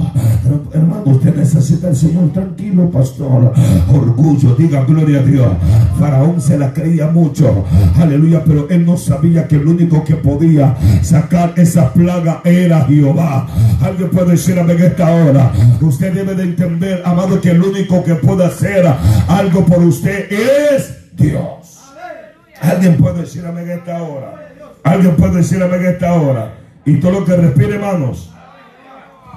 [0.73, 3.53] Hermano, usted necesita al Señor, tranquilo, pastor.
[3.93, 5.47] Orgullo, diga gloria a Dios.
[5.99, 7.65] Faraón se la creía mucho.
[7.97, 13.47] Aleluya, pero él no sabía que el único que podía sacar esa plaga era Jehová.
[13.81, 15.51] Alguien puede decir a en esta hora.
[15.81, 18.85] Usted debe de entender, amado, que el único que puede hacer
[19.27, 21.79] algo por usted es Dios.
[22.61, 24.50] Alguien puede decir a en esta hora.
[24.83, 26.57] Alguien puede decir amén esta hora.
[26.85, 28.33] Y todo lo que respire, hermanos.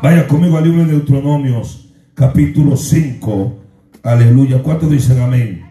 [0.03, 3.59] Vaya conmigo al libro de Deuteronomios, capítulo 5.
[4.03, 4.63] Aleluya.
[4.63, 5.65] ¿Cuántos dicen amén?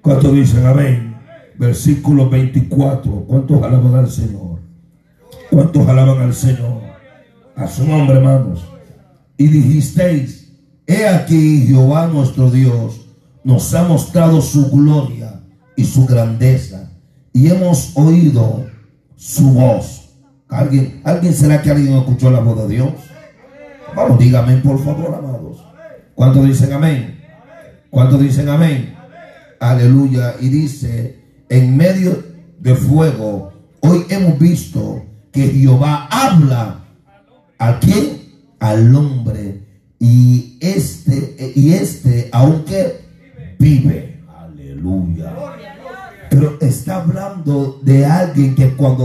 [0.00, 1.16] ¿Cuántos dicen amén?
[1.58, 3.10] Versículo 24.
[3.26, 4.60] ¿Cuántos alaban al Señor?
[5.50, 6.82] ¿Cuántos alaban al Señor?
[7.56, 8.64] A su nombre, hermanos.
[9.36, 10.52] Y dijisteis,
[10.86, 13.08] he aquí Jehová nuestro Dios
[13.44, 15.40] nos ha mostrado su gloria
[15.76, 16.92] y su grandeza.
[17.32, 18.67] Y hemos oído
[19.18, 20.14] su voz.
[20.48, 22.92] ¿Alguien, ¿Alguien será que alguien escuchó la voz de Dios?
[23.94, 25.62] Vamos, dígame por favor, amados.
[26.14, 27.20] ¿Cuántos dicen amén?
[27.90, 28.96] ¿Cuántos dicen amén?
[29.60, 30.36] Aleluya.
[30.40, 32.22] Y dice, en medio
[32.60, 36.84] de fuego, hoy hemos visto que Jehová habla
[37.58, 38.22] a quién?
[38.60, 39.66] Al hombre.
[39.98, 42.07] Y este, y este,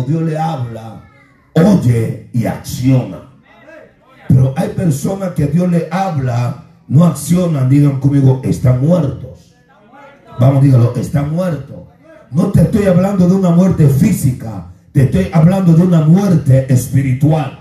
[0.07, 1.03] Dios le habla,
[1.53, 3.29] oye y acciona.
[4.27, 9.55] Pero hay personas que Dios le habla, no accionan, digan conmigo, están muertos.
[10.39, 11.77] Vamos, dígalo, están muertos.
[12.31, 17.59] No te estoy hablando de una muerte física, te estoy hablando de una muerte espiritual.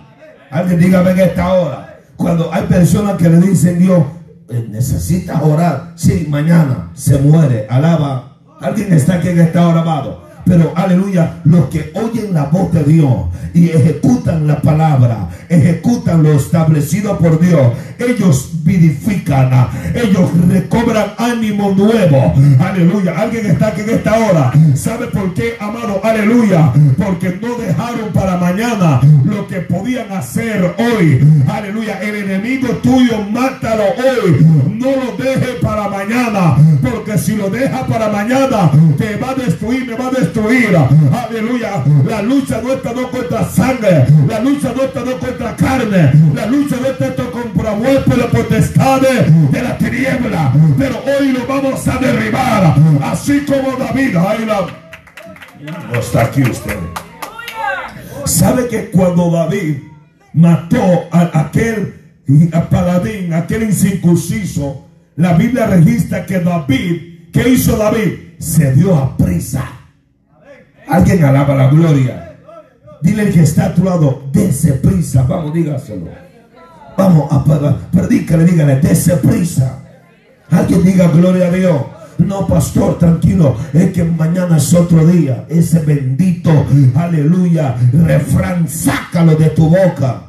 [0.51, 1.99] Alguien dígame en esta hora.
[2.17, 4.03] Cuando hay personas que le dicen Dios,
[4.49, 5.93] eh, necesitas orar.
[5.97, 7.67] Sí, mañana se muere.
[7.69, 10.23] Alaba Alguien está aquí en esta hora, amado.
[10.45, 13.15] Pero aleluya, los que oyen la voz de Dios
[13.55, 17.73] y ejecutan la palabra, ejecutan lo establecido por Dios,
[18.09, 22.35] ellos vivifican, ellos recobran ánimo nuevo.
[22.61, 23.15] Aleluya.
[23.19, 24.53] Alguien está aquí en esta hora.
[24.75, 26.01] ¿Sabe por qué, amado?
[26.03, 26.73] Aleluya.
[26.97, 31.27] Porque no dejaron para mañana lo que podían hacer hoy.
[31.49, 32.01] Aleluya.
[32.01, 34.47] El enemigo tuyo, mátalo hoy.
[34.79, 36.57] No lo deje para mañana.
[36.83, 40.77] Porque si lo deja para mañana, te va a destruir, me va a destruir.
[40.77, 41.85] Aleluya.
[42.07, 44.07] La lucha no está no contra sangre.
[44.29, 46.13] La lucha no está no contra carne.
[46.35, 48.99] La lucha no está contra muerte, la
[49.51, 50.53] de la tiniebla.
[50.79, 52.75] Pero hoy lo vamos a derribar.
[53.03, 54.17] Así como David.
[54.17, 54.47] Ahí
[55.93, 56.77] No está aquí usted.
[58.25, 59.79] ¿Sabe que cuando David
[60.33, 61.95] mató a aquel
[62.71, 68.37] paladín, aquel incircunciso, la Biblia registra que David, ¿qué hizo David?
[68.39, 69.65] Se dio a prisa.
[70.89, 72.39] Alguien alaba la gloria.
[73.03, 75.23] Dile que está a tu lado, dése prisa.
[75.23, 76.32] Vamos, dígaselo.
[76.97, 77.45] Vamos a
[77.91, 79.79] predícale, dígale, dése prisa.
[80.51, 81.81] Alguien diga gloria a Dios.
[82.19, 83.57] No, pastor, tranquilo.
[83.73, 85.47] Es que mañana es otro día.
[85.49, 86.51] Ese bendito,
[86.95, 90.23] aleluya, refrán, sácalo de tu boca.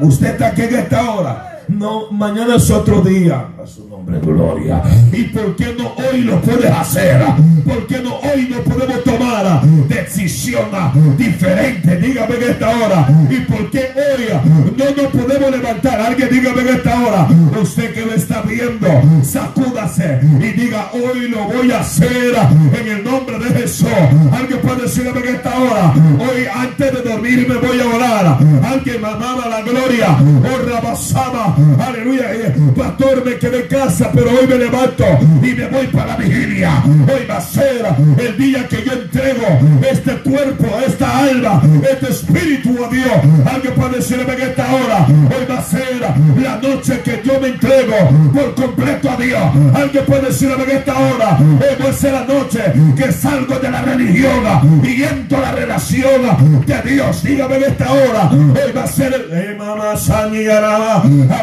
[0.00, 1.47] Usted está aquí en esta hora.
[1.68, 3.48] No, mañana es otro día.
[3.62, 4.82] A su nombre, gloria.
[5.12, 7.20] ¿Y por qué no hoy lo puedes hacer?
[7.64, 10.64] ¿Por qué no hoy no podemos tomar decisión
[11.18, 11.96] diferente?
[11.96, 13.08] Dígame en esta hora.
[13.28, 16.00] ¿Y por qué hoy no nos podemos levantar?
[16.00, 17.28] Alguien dígame en esta hora.
[17.60, 18.88] Usted que lo está viendo,
[19.22, 22.34] sacúdase y diga, hoy lo voy a hacer
[22.80, 23.88] en el nombre de Jesús.
[24.32, 25.92] Alguien puede decirme en esta hora.
[26.18, 28.38] Hoy antes de dormir me voy a orar.
[28.64, 30.16] Alguien me amaba la gloria.
[30.18, 32.34] Oh, Rabasama Aleluya.
[32.34, 35.04] Eh, pastor, me quedé en casa, pero hoy me levanto
[35.42, 36.82] y me voy para la vigilia.
[36.84, 37.86] Hoy va a ser
[38.18, 39.46] el día que yo entrego
[39.90, 43.12] este cuerpo, esta alma, este espíritu a Dios.
[43.46, 45.06] Alguien puede decirme en esta hora.
[45.06, 47.96] Hoy va a ser la noche que yo me entrego
[48.32, 49.42] por completo a Dios.
[49.74, 51.38] Alguien puede decirme en esta hora.
[51.38, 52.60] Hoy va a ser la noche
[52.96, 56.22] que salgo de la religión y entro a la relación
[56.66, 57.22] de Dios.
[57.22, 58.30] Dígame en esta hora.
[58.30, 59.28] Hoy va a ser el.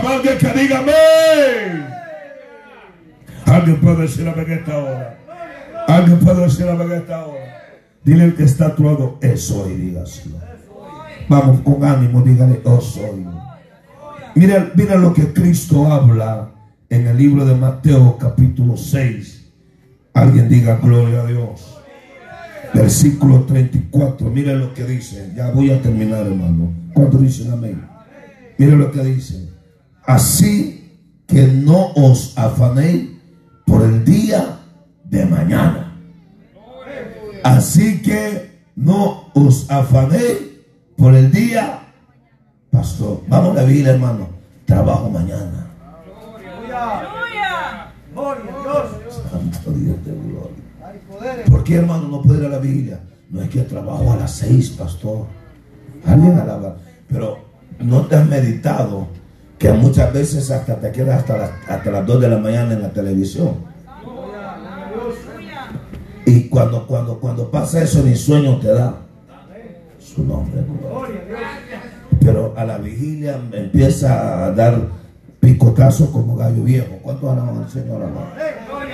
[0.07, 1.87] Alguien que diga amén.
[3.45, 5.17] Alguien puede decir amén esta hora.
[5.87, 7.45] Alguien puede decir amén esta hora.
[8.03, 10.37] Dile el que está a tu lado, eso soy, dígaselo.
[11.27, 13.25] Vamos con ánimo, dígale, oh soy.
[14.35, 16.51] Mira, mira lo que Cristo habla
[16.89, 19.51] en el libro de Mateo capítulo 6.
[20.13, 21.81] Alguien diga gloria a Dios.
[22.73, 24.29] Versículo 34.
[24.29, 25.31] Mira lo que dice.
[25.35, 26.71] Ya voy a terminar, hermano.
[26.93, 27.81] ¿Cuánto dicen amén?
[28.57, 29.44] Mira lo que dice.
[30.07, 33.09] Así que no os afanéis
[33.65, 34.59] por el día
[35.05, 35.97] de mañana.
[37.43, 40.37] Así que no os afanéis
[40.95, 41.79] por el día,
[42.71, 43.21] pastor.
[43.27, 44.29] Vamos a la Biblia, hermano.
[44.65, 45.71] Trabajo mañana.
[49.31, 51.45] Santo Dios de gloria.
[51.49, 52.99] ¿Por qué, hermano, no puede ir a la Biblia?
[53.29, 55.25] No es que trabajo a las seis, pastor.
[56.05, 56.77] Alguien alaba.
[57.07, 57.39] Pero
[57.79, 59.07] no te has meditado
[59.57, 62.81] que muchas veces hasta te quedas hasta las, hasta las 2 de la mañana en
[62.81, 63.55] la televisión.
[66.25, 68.95] Y cuando, cuando, cuando pasa eso, ni sueño te da.
[69.99, 70.63] Su nombre.
[72.19, 74.87] Pero a la vigilia empieza a dar
[75.39, 76.97] picotazo como gallo viejo.
[77.01, 78.27] ¿Cuánto alaban al Señor amado?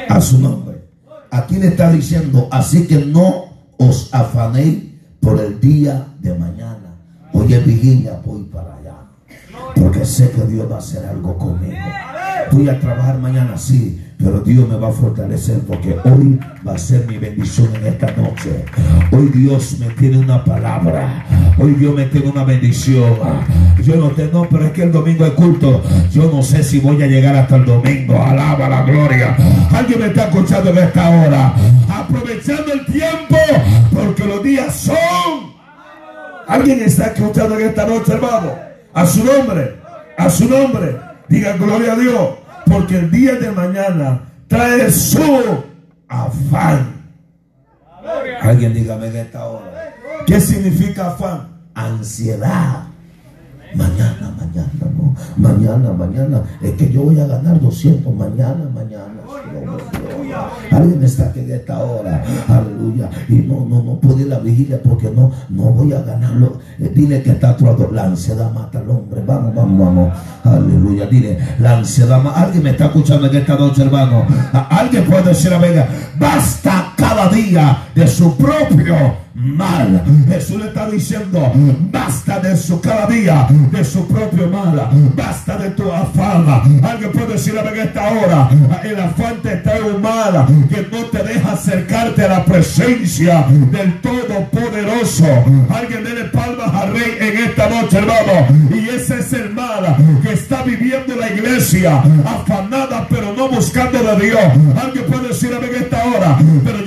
[0.10, 0.82] A su nombre.
[1.30, 3.46] Aquí le está diciendo, así que no
[3.78, 4.84] os afanéis
[5.22, 6.96] por el día de mañana.
[7.32, 8.71] Hoy es vigilia, voy para.
[9.82, 11.76] Porque sé que Dios va a hacer algo conmigo.
[12.52, 16.78] Voy a trabajar mañana, sí, pero Dios me va a fortalecer porque hoy va a
[16.78, 18.64] ser mi bendición en esta noche.
[19.12, 21.26] Hoy Dios me tiene una palabra.
[21.58, 23.16] Hoy Dios me tiene una bendición.
[23.82, 25.82] Yo no tengo, pero es que el domingo es culto.
[26.12, 28.22] Yo no sé si voy a llegar hasta el domingo.
[28.22, 29.36] Alaba la gloria.
[29.72, 31.56] Alguien me está escuchando en esta hora.
[31.90, 33.38] Aprovechando el tiempo
[33.92, 35.52] porque los días son.
[36.48, 38.71] Alguien está escuchando en esta noche, hermano.
[38.94, 39.80] A su nombre.
[40.18, 40.98] A su nombre.
[41.28, 42.30] Diga gloria a Dios
[42.66, 45.64] porque el día de mañana trae su
[46.08, 47.02] afán.
[48.42, 49.94] Alguien dígame en esta hora.
[50.26, 51.48] ¿Qué significa afán?
[51.74, 52.84] Ansiedad.
[53.74, 55.16] Mañana, mañana, no.
[55.38, 56.44] Mañana, mañana.
[56.62, 58.14] Es que yo voy a ganar 200.
[58.14, 59.21] Mañana, mañana.
[60.72, 62.24] Alguien está aquí en esta hora.
[62.48, 63.10] Aleluya.
[63.28, 66.60] Y no, no, no puede ir la vigilia porque no, no voy a ganarlo.
[66.80, 69.22] Eh, dile que está a La ansiedad mata al hombre.
[69.26, 70.18] Vamos, vamos, vamos.
[70.44, 71.06] Aleluya.
[71.08, 72.44] Dile, la ansiedad mata.
[72.44, 74.26] Alguien me está escuchando en esta noche, hermano.
[74.70, 75.88] Alguien puede decir venga,
[76.18, 76.91] basta
[77.30, 80.04] día de su propio mal.
[80.28, 81.52] Jesús le está diciendo,
[81.92, 86.46] basta de su cada día, de su propio mal, basta de tu afán.
[86.84, 88.50] Alguien puede decir en esta hora,
[88.84, 94.00] el afán te trae un mal que no te deja acercarte a la presencia del
[94.02, 95.26] Todopoderoso.
[95.74, 98.48] Alguien dele palmas al Rey en esta noche, hermano.
[98.72, 104.26] Y ese es el mal que está viviendo la iglesia, afanada pero no buscando de
[104.26, 104.42] Dios.
[104.82, 106.81] Alguien puede decir en esta hora, pero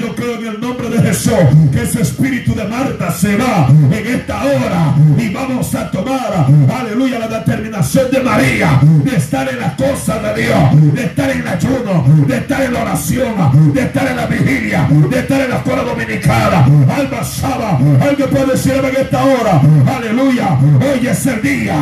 [1.14, 6.46] Jesús que ese espíritu de Marta se va en esta hora y vamos a tomar,
[6.76, 11.40] aleluya, la determinación de María de estar en la cosa de Dios, de estar en
[11.40, 15.50] el ayuno, de estar en la oración, de estar en la vigilia, de estar en
[15.50, 16.66] la escuela dominicana.
[16.96, 19.60] Alma Saba, alguien puede decirme en esta hora,
[19.96, 21.76] aleluya, hoy es el día,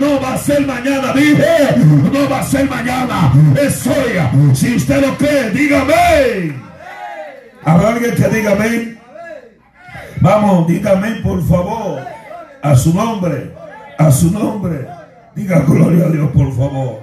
[0.00, 1.76] no va a ser mañana, dije,
[2.12, 3.32] no va a ser mañana,
[3.64, 4.54] es hoy.
[4.56, 6.71] Si usted lo cree, dígame.
[7.64, 8.98] Habrá alguien que diga amén.
[10.20, 12.00] Vamos, dígame por favor.
[12.62, 13.52] A su nombre.
[13.98, 14.86] A su nombre.
[15.34, 17.00] Diga gloria a Dios, por favor.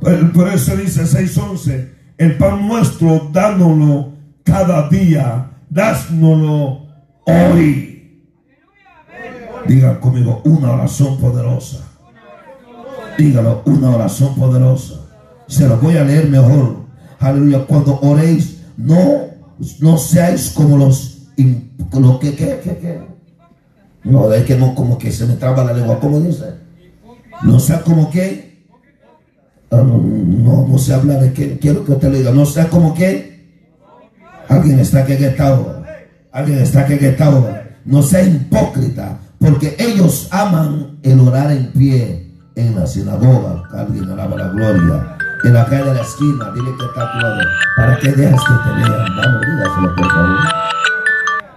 [0.00, 1.90] Por eso dice 6.11.
[2.18, 4.12] El pan nuestro, dánoslo
[4.44, 5.50] cada día.
[5.68, 6.86] Dásnoslo
[7.24, 8.26] hoy.
[9.66, 11.86] Diga conmigo una oración poderosa.
[13.16, 14.94] Dígalo, una oración poderosa.
[15.46, 16.80] Se lo voy a leer mejor.
[17.18, 17.64] Aleluya.
[17.66, 19.29] Cuando oréis, no,
[19.80, 21.20] no seáis como los
[21.98, 23.00] lo que, que, que,
[24.04, 25.98] No, es que no, como que se me traba la lengua.
[26.00, 26.54] ¿Cómo dice?
[27.42, 28.64] No sea como que.
[29.70, 31.58] Ah, no, no, se habla de que.
[31.58, 32.32] Quiero que usted le diga.
[32.32, 33.30] No sea como que.
[34.48, 36.06] Alguien está que hora.
[36.32, 37.78] Alguien está que hora.
[37.84, 39.20] No sea hipócrita.
[39.38, 43.62] Porque ellos aman el orar en pie en la sinagoga.
[43.72, 45.16] Alguien alaba la gloria.
[45.44, 46.50] En la calle de la esquina.
[46.54, 47.40] Dile que está actuado.
[47.76, 49.16] ¿Para que dejas que te vean?
[49.16, 50.38] Vamos, dígaselo por favor.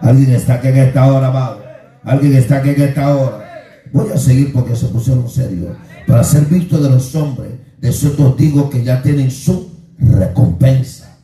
[0.02, 1.64] Alguien está aquí en esta hora, amado.
[2.04, 3.44] Alguien está aquí en esta hora.
[3.92, 5.76] Voy a seguir porque se pusieron serio.
[6.08, 11.18] Para ser visto de los hombres, de cierto digo que ya tienen su recompensa.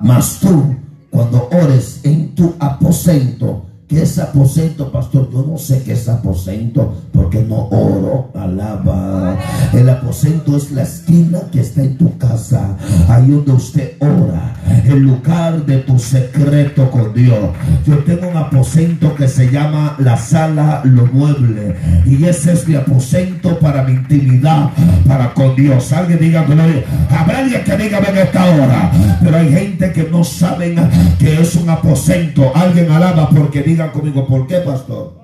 [0.00, 0.76] Mas tú,
[1.10, 5.28] cuando ores en tu aposento, ¿Qué es aposento, pastor?
[5.32, 9.36] Yo no sé qué es aposento porque no oro, alaba.
[9.72, 12.76] El aposento es la esquina que está en tu casa,
[13.08, 14.54] ahí donde usted ora,
[14.86, 17.50] el lugar de tu secreto con Dios.
[17.84, 21.74] Yo tengo un aposento que se llama la sala, los muebles.
[22.06, 24.70] Y ese es mi aposento para mi intimidad,
[25.04, 25.92] para con Dios.
[25.92, 26.84] Alguien diga gloria.
[27.10, 28.92] Habrá alguien que diga en esta hora.
[29.20, 30.76] Pero hay gente que no saben
[31.18, 32.52] que es un aposento.
[32.54, 35.14] Alguien alaba porque digan conmigo, ¿por qué, pastor?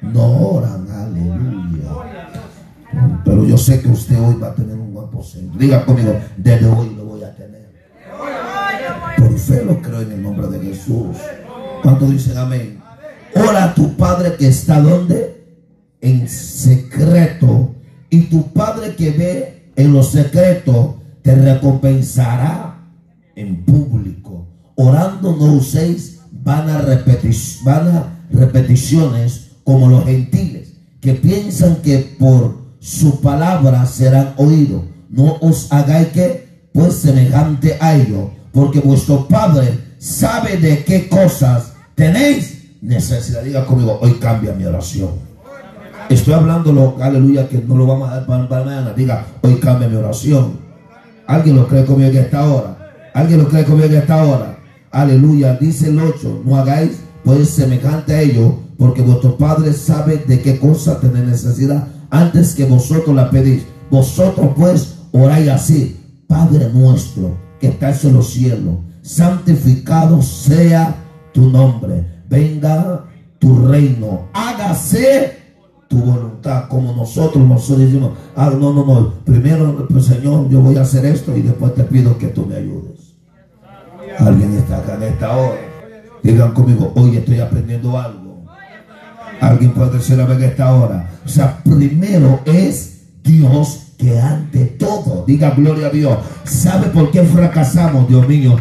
[0.00, 1.90] No oran, aleluya.
[3.24, 5.56] Pero yo sé que usted hoy va a tener un buen aposento.
[5.56, 7.70] Diga conmigo, desde hoy lo voy a tener.
[9.16, 11.16] Por fe lo creo en el nombre de Jesús.
[11.82, 12.82] ¿Cuánto dicen amén?
[13.36, 15.44] Ora a tu Padre que está donde?
[16.00, 17.74] En secreto.
[18.08, 22.88] Y tu Padre que ve en lo secreto te recompensará
[23.36, 24.48] en público.
[24.74, 26.09] Orando no uséis
[26.42, 26.78] van a
[28.32, 34.82] repeticiones como los gentiles, que piensan que por su palabra serán oídos.
[35.10, 41.72] No os hagáis que, pues semejante a ellos, porque vuestro Padre sabe de qué cosas
[41.94, 43.42] tenéis necesidad.
[43.42, 45.10] Diga conmigo, hoy cambia mi oración.
[46.08, 48.92] Estoy hablando, aleluya, que no lo vamos a dar para, mañana.
[48.94, 50.58] Diga, hoy cambia mi oración.
[51.26, 52.76] ¿Alguien lo cree conmigo en esta hora?
[53.14, 54.59] ¿Alguien lo cree conmigo en esta hora?
[54.90, 55.56] Aleluya.
[55.56, 56.92] Dice el 8, no hagáis
[57.24, 62.64] pues semejante a ellos, porque vuestro Padre sabe de qué cosa tenéis necesidad antes que
[62.64, 63.62] vosotros la pedís.
[63.90, 70.96] Vosotros pues oráis así, Padre nuestro que estás en los cielos, santificado sea
[71.32, 73.04] tu nombre, venga
[73.38, 75.36] tu reino, hágase
[75.88, 80.76] tu voluntad, como nosotros, nosotros decimos, ah, no, no, no, primero, pues, Señor, yo voy
[80.76, 82.89] a hacer esto y después te pido que tú me ayudes.
[84.20, 85.58] Alguien está acá en esta hora.
[86.22, 88.44] Digan conmigo, hoy estoy aprendiendo algo.
[89.40, 91.10] Alguien puede decir a en esta hora.
[91.24, 96.18] O sea, primero es Dios que ante todo, diga gloria a Dios.
[96.44, 98.56] ¿Sabe por qué fracasamos, Dios mío?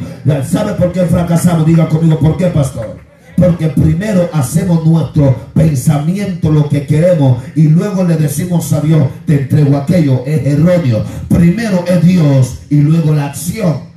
[0.47, 1.65] ¿Sabe por qué fracasamos?
[1.65, 2.97] Diga conmigo, ¿por qué, pastor?
[3.35, 9.41] Porque primero hacemos nuestro pensamiento lo que queremos y luego le decimos a Dios, te
[9.41, 10.23] entrego aquello.
[10.25, 11.03] Es erróneo.
[11.27, 13.88] Primero es Dios y luego la acción.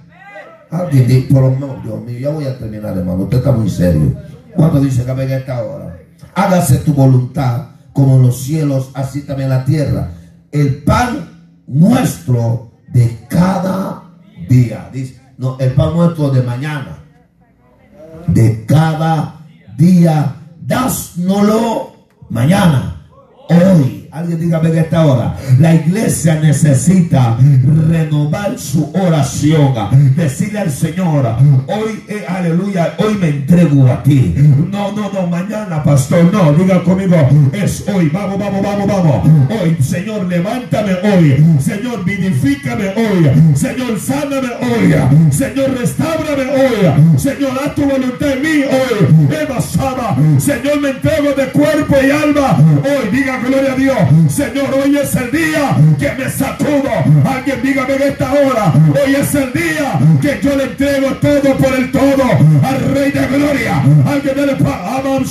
[0.73, 3.25] Alguien dice, por lo menos, Dios mío, ya voy a terminar, hermano.
[3.25, 4.15] Usted está muy serio.
[4.57, 5.99] Cuando dice que venga esta hora,
[6.35, 10.13] hágase tu voluntad como en los cielos, así también la tierra.
[10.51, 11.29] El pan
[11.67, 14.03] nuestro de cada
[14.49, 14.89] día.
[14.91, 17.05] Dice, no, el pan nuestro de mañana.
[18.27, 19.41] De cada
[19.77, 20.37] día.
[20.59, 21.93] Dásnolo
[22.31, 23.09] mañana.
[23.51, 25.35] Hoy Alguien dígame de esta hora.
[25.59, 27.39] La iglesia necesita
[27.89, 29.73] renovar su oración.
[30.15, 31.25] Decirle al Señor,
[31.67, 34.35] hoy, eh, aleluya, hoy me entrego a ti.
[34.71, 36.53] No, no, no, mañana, pastor, no.
[36.53, 37.17] Diga conmigo,
[37.55, 38.11] es hoy.
[38.11, 39.29] Vamos, vamos, vamos, vamos.
[39.49, 41.43] Hoy, Señor, levántame hoy.
[41.59, 43.57] Señor, vinifícame hoy.
[43.57, 45.33] Señor, sáname hoy.
[45.33, 47.19] Señor, restábrame hoy.
[47.19, 49.35] Señor, haz tu voluntad en mí hoy.
[49.41, 49.63] Eva.
[50.39, 52.59] Señor, me entrego de cuerpo y alma.
[52.85, 54.02] Hoy, diga gloria a Dios.
[54.29, 56.91] Señor, hoy es el día que me sacudo.
[57.25, 58.73] Alguien dígame en esta hora.
[59.05, 62.25] Hoy es el día que yo le entrego todo por el todo
[62.63, 63.83] al Rey de Gloria.
[64.07, 65.25] Alguien le Amam.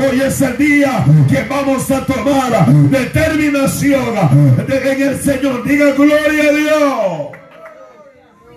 [0.00, 4.14] Hoy es el día que vamos a tomar determinación
[4.68, 5.64] en el Señor.
[5.64, 7.28] Diga gloria a Dios.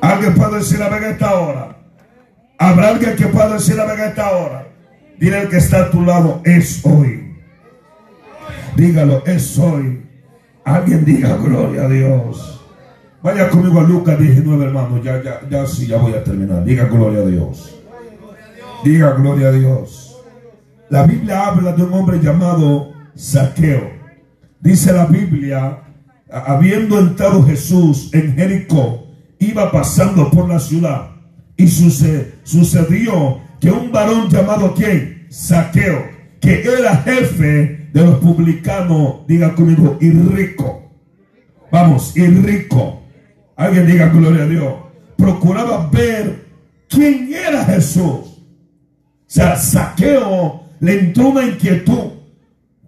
[0.01, 1.77] Alguien puede decir a en esta hora.
[2.57, 4.67] Habrá alguien que pueda decir a en esta hora.
[5.19, 7.20] Dile el que está a tu lado, es hoy.
[8.75, 10.01] Dígalo, es hoy.
[10.63, 12.61] Alguien diga gloria a Dios.
[13.21, 15.01] Vaya conmigo a Lucas 19, hermano.
[15.03, 16.63] Ya, ya, ya sí, ya voy a terminar.
[16.63, 17.77] Diga gloria a Dios.
[18.83, 20.21] Diga gloria a Dios.
[20.89, 23.91] La Biblia habla de un hombre llamado Saqueo.
[24.59, 25.79] Dice la Biblia,
[26.29, 29.07] habiendo entrado Jesús en Jericó,
[29.39, 31.11] iba pasando por la ciudad.
[31.57, 35.27] Y sucedió que un varón llamado quién?
[35.29, 36.05] Saqueo,
[36.39, 40.91] que era jefe de los publicanos, diga conmigo, y rico.
[41.71, 43.01] Vamos, y rico.
[43.55, 44.73] Alguien diga gloria a Dios.
[45.17, 46.45] Procuraba ver
[46.89, 48.03] quién era Jesús.
[48.03, 52.11] O sea, saqueo le entró una inquietud.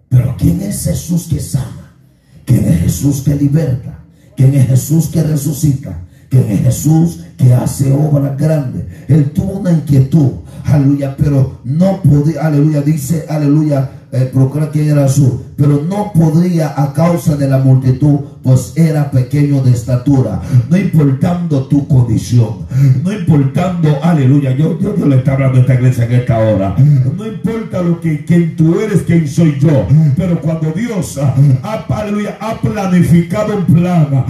[0.08, 1.96] Pero ¿quién es Jesús que sana?
[2.44, 3.98] ¿Quién es Jesús que liberta?
[4.36, 6.00] ¿Quién es Jesús que resucita?
[6.28, 8.84] ¿Quién es Jesús que hace obras grandes?
[9.08, 10.32] Él tuvo una inquietud.
[10.64, 16.80] Aleluya, pero no podía, aleluya, dice, aleluya, eh, procura quién era Jesús, pero no podría
[16.80, 22.66] a causa de la multitud, pues era pequeño de estatura, no importando tu condición,
[23.02, 27.26] no importando, aleluya, yo, yo, le está hablando a esta iglesia en esta hora, no
[27.26, 33.64] importa lo que quién tú eres, quién soy yo, pero cuando Dios ha, planificado un
[33.64, 34.24] plan,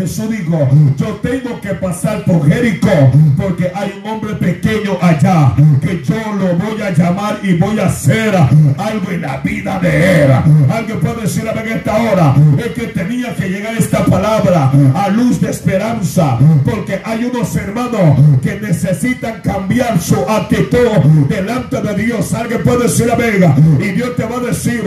[0.00, 6.02] Jesús dijo, yo tengo que pasar por Jericó, porque hay un hombre pequeño allá, que
[6.02, 10.32] yo lo voy a llamar y voy a hacer algo en la vida de él.
[10.68, 15.40] Alguien puede decir en esta hora, es que tenía que llegar esta palabra a luz
[15.40, 22.32] de esperanza, porque hay unos hermanos que necesitan cambiar su actitud delante de Dios.
[22.34, 24.82] Alguien puede decir Vega y Dios te va a decir,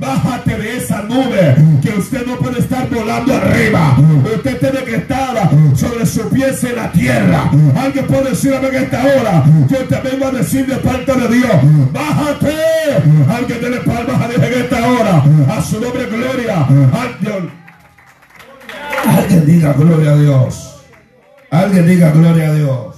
[0.00, 3.96] bájate de esa nube, que usted no puede estar volando arriba.
[4.34, 7.50] Usted tiene que estar sobre su pies en la tierra.
[7.76, 11.52] Alguien puede decir en esta hora, yo te vengo a decir de parte de Dios,
[11.92, 12.54] bájate.
[13.28, 15.24] Alguien dele palmas a Dios en esta hora.
[15.48, 16.66] A su nombre gloria.
[19.04, 20.76] Alguien diga gloria a Dios.
[21.50, 22.96] Alguien diga gloria a Dios.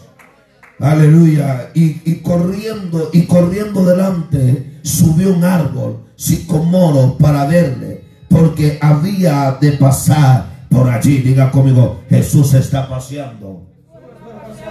[0.80, 1.70] Aleluya.
[1.74, 10.66] Y, corriendo, y corriendo delante, subió un árbol sicomoro para verle, porque había de pasar
[10.68, 11.18] por allí.
[11.18, 13.66] Diga conmigo, Jesús está paseando.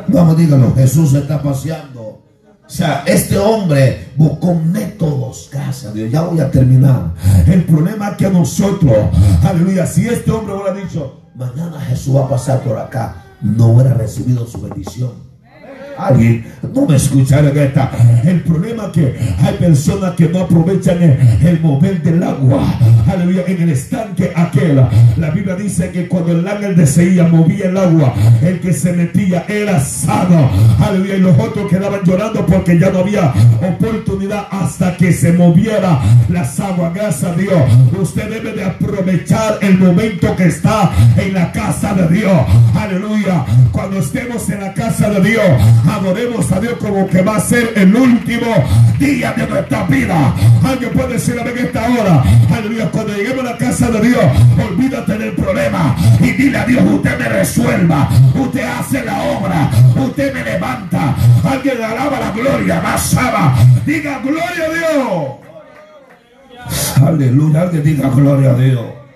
[0.08, 1.97] Vamos, dígalo, Jesús está paseando.
[2.68, 6.12] O sea, este hombre buscó métodos, gracias a Dios.
[6.12, 7.14] Ya voy a terminar.
[7.48, 8.94] El problema es que nosotros,
[9.42, 13.94] aleluya, si este hombre hubiera dicho, mañana Jesús va a pasar por acá, no hubiera
[13.94, 15.27] recibido su bendición.
[15.98, 17.92] Alguien no me escucharon esta.
[18.24, 22.62] El problema es que hay personas que no aprovechan el, mover del agua.
[23.08, 23.44] Aleluya.
[23.48, 24.76] En el estanque aquel.
[25.18, 28.94] La Biblia dice que cuando el ángel de Seía movía el agua, el que se
[28.94, 30.50] metía era sano.
[30.80, 31.16] Aleluya.
[31.16, 36.60] Y los otros quedaban llorando porque ya no había oportunidad hasta que se moviera las
[36.60, 36.94] aguas.
[36.94, 37.62] Gracias a Dios.
[38.00, 42.42] Usted debe de aprovechar el momento que está en la casa de Dios.
[42.76, 43.46] Aleluya.
[43.72, 45.44] Cuando estemos en la casa de Dios
[45.88, 48.48] adoremos a Dios como que va a ser el último
[49.00, 50.34] día de nuestra vida.
[50.64, 52.24] Alguien puede decir en esta hora,
[52.54, 54.24] aleluya, cuando lleguemos a la casa de Dios,
[54.70, 60.34] olvídate del problema y dile a Dios, usted me resuelva, usted hace la obra, usted
[60.34, 61.16] me levanta.
[61.44, 63.16] Alguien alaba la gloria, más
[63.86, 65.48] diga gloria a Dios.
[67.08, 69.07] Aleluya, alguien diga gloria a Dios.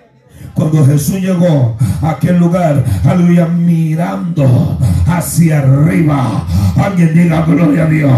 [0.54, 6.44] Cuando Jesús llegó a aquel lugar, aleluya, mirando hacia arriba,
[6.76, 8.12] alguien diga gloria a Dios,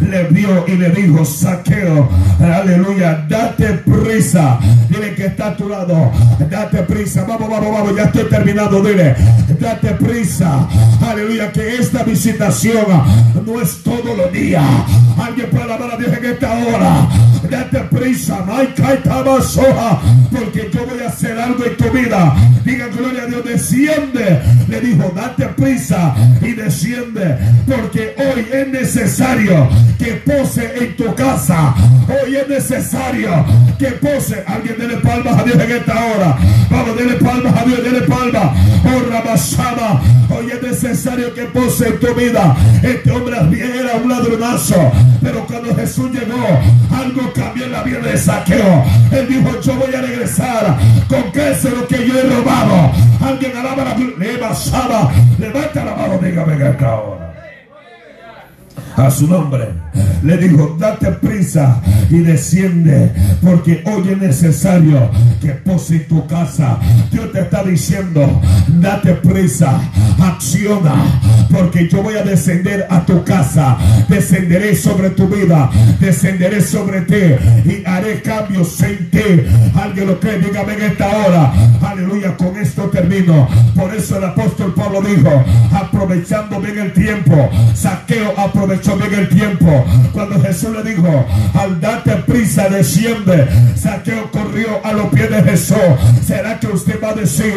[0.00, 2.08] le vio y le dijo, saqueo,
[2.40, 6.10] aleluya, date prisa, dile que está a tu lado,
[6.48, 9.14] date prisa, vamos, vamos, vamos, ya estoy terminando, dile,
[9.58, 10.68] date prisa,
[11.06, 12.86] aleluya, que esta visitación
[13.44, 14.64] no es todo los días,
[15.18, 17.08] alguien puede alabar a Dios en esta hora,
[17.50, 18.44] date prisa,
[20.30, 22.34] porque yo voy a hacer algo en tu vida.
[22.64, 24.40] Diga gloria a Dios, desciende.
[24.68, 27.36] Le dijo, date prisa y desciende,
[27.66, 31.74] porque hoy es necesario que pose en tu casa.
[32.08, 33.44] Hoy es necesario
[33.78, 34.42] que pose.
[34.46, 36.38] Alguien dele palmas a Dios en esta hora.
[36.70, 38.50] Vamos, dele palmas a Dios, dele palmas.
[38.84, 40.00] Oh, Rabashama.
[40.30, 42.56] Hoy es necesario que pose en tu vida.
[42.82, 43.36] Este hombre
[43.80, 46.46] era un ladronazo, pero cuando Jesús llegó,
[46.94, 48.84] algo cambió en la vida de Saqueo.
[49.10, 50.76] Él dijo, yo voy a regresar
[51.08, 52.92] con qué es lo que yo he robado.
[53.20, 53.96] Alguien alaba la
[55.38, 57.30] Levanta la mano, dígame que esta hora
[58.96, 59.68] a su nombre.
[60.22, 63.10] Le dijo, date prisa y desciende,
[63.42, 65.10] porque hoy es necesario
[65.40, 66.78] que pose tu casa.
[67.10, 69.80] Dios te está diciendo, date prisa,
[70.20, 70.94] acciona,
[71.50, 73.78] porque yo voy a descender a tu casa,
[74.08, 79.46] descenderé sobre tu vida, descenderé sobre ti y haré cambios en ti.
[79.74, 81.52] Alguien lo cree, dígame en esta hora.
[81.82, 83.48] Aleluya, con esto termino.
[83.74, 88.34] Por eso el apóstol Pablo dijo, aprovechando bien el tiempo, saqueo
[88.70, 89.84] aprovechó en el tiempo.
[90.12, 95.76] Cuando Jesús le dijo, al date prisa, desciende, Saqueo corrió a los pies de Jesús.
[96.24, 97.54] ¿Será que usted va a decir,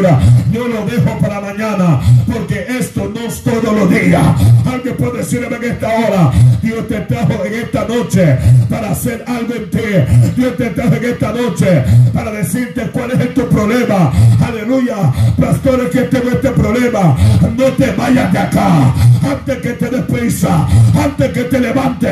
[0.51, 2.01] yo lo dejo para mañana?
[2.31, 4.23] Porque esto no es todos los días.
[4.65, 8.37] Alguien puede decirme en esta hora, Dios te trajo en esta noche
[8.69, 10.33] para hacer algo en ti.
[10.35, 11.83] Dios te trajo en esta noche
[12.13, 14.11] para decirte cuál es tu problema.
[14.45, 15.11] Aleluya.
[15.39, 17.15] Pastores que tengo este problema,
[17.55, 18.93] no te vayas de acá.
[19.23, 22.09] Antes que te des prisa, antes que te levante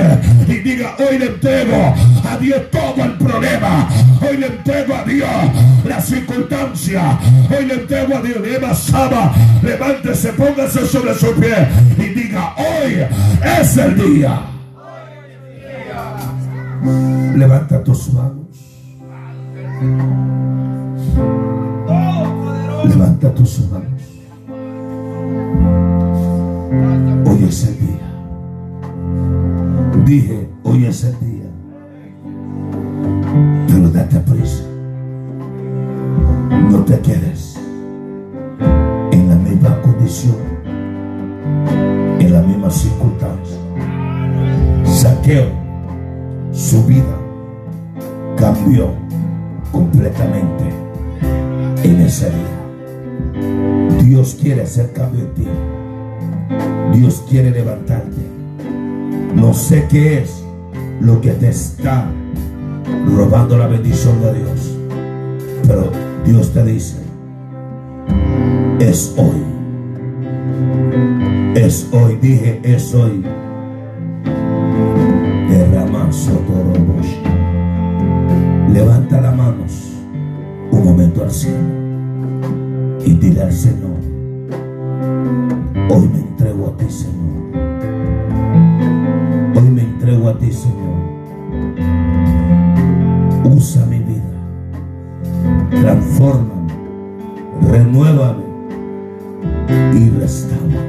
[0.47, 1.93] y diga, hoy le entrego
[2.29, 3.89] a Dios todo el problema,
[4.21, 5.29] hoy le entrego a Dios
[5.86, 7.19] la circunstancia,
[7.49, 11.67] hoy le entrego a Dios, Saba, levántese, póngase sobre su pie
[11.97, 13.05] y diga, hoy
[13.59, 14.41] es el día.
[17.36, 18.47] Levanta tus manos.
[22.86, 24.01] Levanta tus manos.
[27.25, 27.91] Hoy es el día.
[30.06, 31.49] Dije, hoy es el día.
[33.68, 34.64] Pero date prisa.
[36.70, 37.60] No te quedes
[39.12, 40.36] en la misma condición,
[42.20, 43.58] en la misma circunstancia.
[44.84, 45.49] Saqueo,
[46.52, 47.18] su vida
[48.38, 48.93] cambió
[49.72, 50.64] completamente
[51.84, 53.99] en ese día.
[54.04, 55.47] Dios quiere hacer cambio en ti.
[56.97, 58.30] Dios quiere levantarte.
[59.36, 60.43] No sé qué es
[60.99, 62.09] lo que te está
[63.15, 64.77] robando la bendición de Dios.
[65.67, 65.91] Pero
[66.25, 66.97] Dios te dice,
[68.79, 69.43] es hoy.
[71.55, 73.23] Es hoy, dije, es hoy.
[78.73, 79.91] Levanta las manos
[80.71, 81.57] un momento al cielo
[83.05, 83.97] y dile al Señor,
[85.89, 87.20] hoy me entrego a ti, Señor.
[90.42, 90.98] Ti, Señor.
[93.56, 94.22] Usa mi vida.
[95.70, 96.74] Transfórmame.
[97.70, 98.44] Renuévame.
[99.94, 100.82] Y restaura.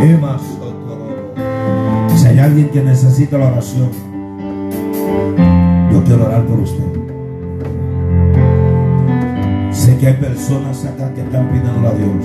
[0.00, 0.38] Emma
[2.16, 3.90] Si hay alguien que necesita la oración,
[5.92, 6.84] yo quiero orar por usted.
[9.70, 12.24] Sé que hay personas acá que están pidiendo a Dios.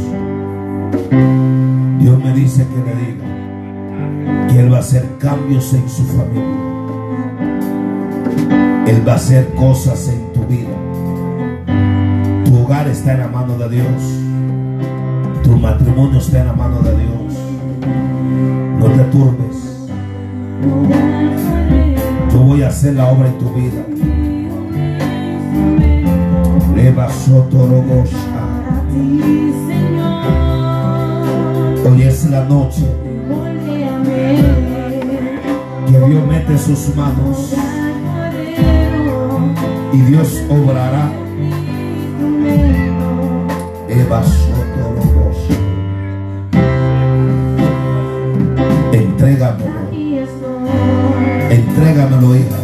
[2.00, 3.39] Dios me dice que le diga
[4.60, 6.44] que Él va a hacer cambios en su familia.
[8.88, 10.70] Él va a hacer cosas en tu vida.
[12.46, 14.04] Tu hogar está en la mano de Dios.
[15.44, 17.34] Tu matrimonio está en la mano de Dios.
[18.80, 19.88] No te turbes.
[22.34, 23.84] Yo voy a hacer la obra en tu vida.
[26.76, 27.08] Leva.
[31.86, 33.09] Hoy es la noche
[35.92, 37.54] que Dios mete sus manos
[39.92, 41.12] y Dios obrará.
[48.92, 49.80] Entrégamelo.
[51.50, 52.58] Entrégamelo, hija.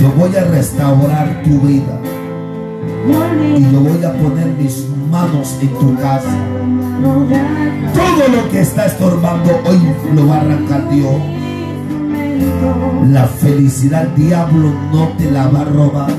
[0.00, 2.00] Yo voy a restaurar tu vida.
[3.56, 6.34] Y yo voy a poner mis manos en tu casa.
[7.94, 9.80] Todo lo que está estorbando hoy
[10.14, 11.14] lo va a arrancar Dios.
[13.10, 16.12] La felicidad diablo no te la va a robar.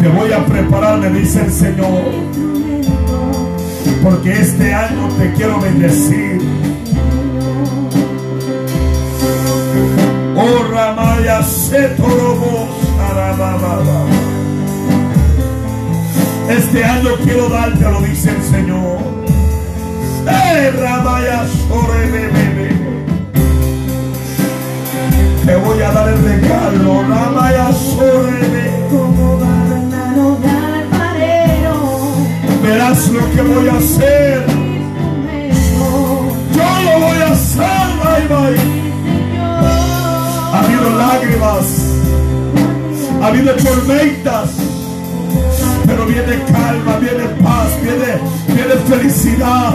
[0.00, 2.02] Te voy a preparar, le dice el Señor.
[4.02, 6.43] Porque este año te quiero bendecir.
[16.48, 18.98] Este año quiero darte, lo dice el Señor.
[20.26, 20.54] Eh.
[25.46, 28.88] Te voy a dar el regalo, Ramaya Sorebe.
[32.62, 34.46] Verás lo que voy a hacer.
[36.54, 38.83] Yo lo voy a hacer, bye bye.
[40.84, 41.64] Ha habido lágrimas,
[43.22, 44.50] ha habido tormentas,
[45.86, 48.18] pero viene calma, viene paz, viene,
[48.48, 49.74] viene felicidad.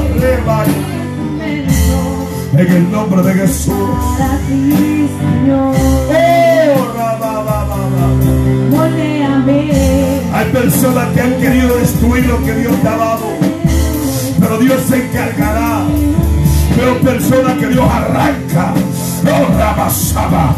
[2.54, 3.74] En el nombre de Jesús.
[3.74, 4.38] Oh,
[10.34, 13.26] Hay personas que han querido destruir lo que Dios te ha dado,
[14.40, 15.86] pero Dios se encargará.
[16.78, 18.74] Veo personas que Dios arranca.
[19.58, 20.56] Rabasaba.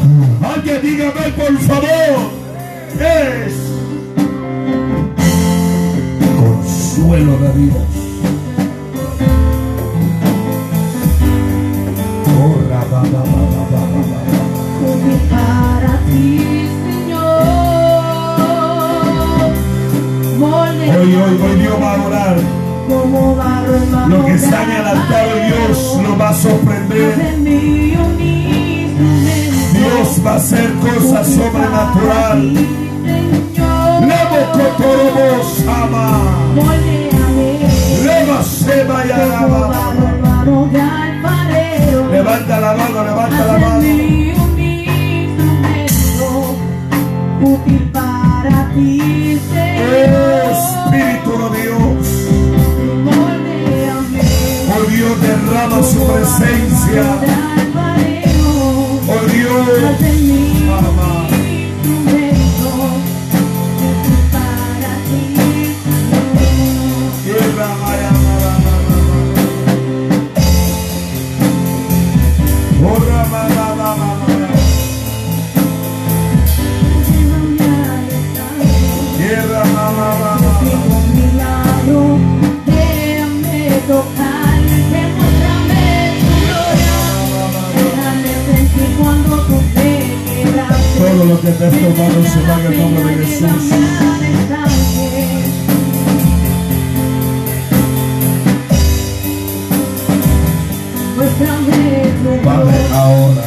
[0.56, 2.42] Alguien dígame por favor.
[3.00, 3.54] Es
[6.40, 7.88] consuelo de Dios.
[21.02, 22.38] Hoy, hoy, hoy Dios va a orar.
[24.10, 27.91] Lo que está en el altar de Dios lo va a sorprender.
[30.22, 32.54] Dios va a hacer cosas sobrenatural.
[33.06, 34.02] Señor.
[34.02, 36.08] Levo cotorobos ama.
[36.56, 37.50] Moléame.
[38.04, 39.68] Leva seba y Como alaba.
[39.68, 42.12] barro en mano de alfarero.
[42.12, 43.82] Levanta la mano, levanta la mano.
[47.44, 50.52] Útil para ti, Señor.
[50.52, 52.08] Espíritu de Dios.
[53.06, 54.22] Moléame.
[55.22, 57.41] Sentimos su presencia.
[59.74, 60.21] Oh
[102.44, 103.44] Padre, ahora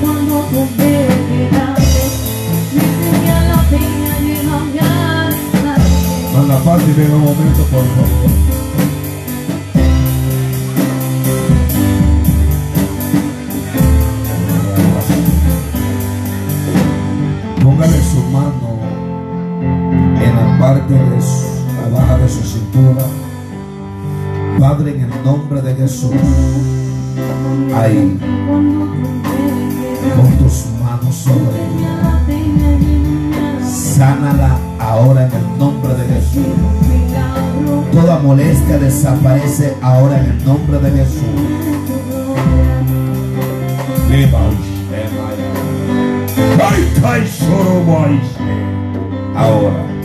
[0.00, 2.02] Cuando tú me quedaste,
[2.74, 6.32] me enseña la peña, llévame al estadio.
[6.34, 8.67] manda paz y venga un momento, por favor.
[20.58, 23.04] En la parte de su, cintura.
[24.58, 26.10] Padre, en el nombre de Jesús,
[27.74, 28.18] ahí,
[30.16, 31.94] pon tus manos sobre ella.
[33.64, 36.46] Sánala ahora en el nombre de Jesús.
[37.92, 41.22] Toda molestia desaparece ahora en el nombre de Jesús.
[49.36, 49.97] Ahora,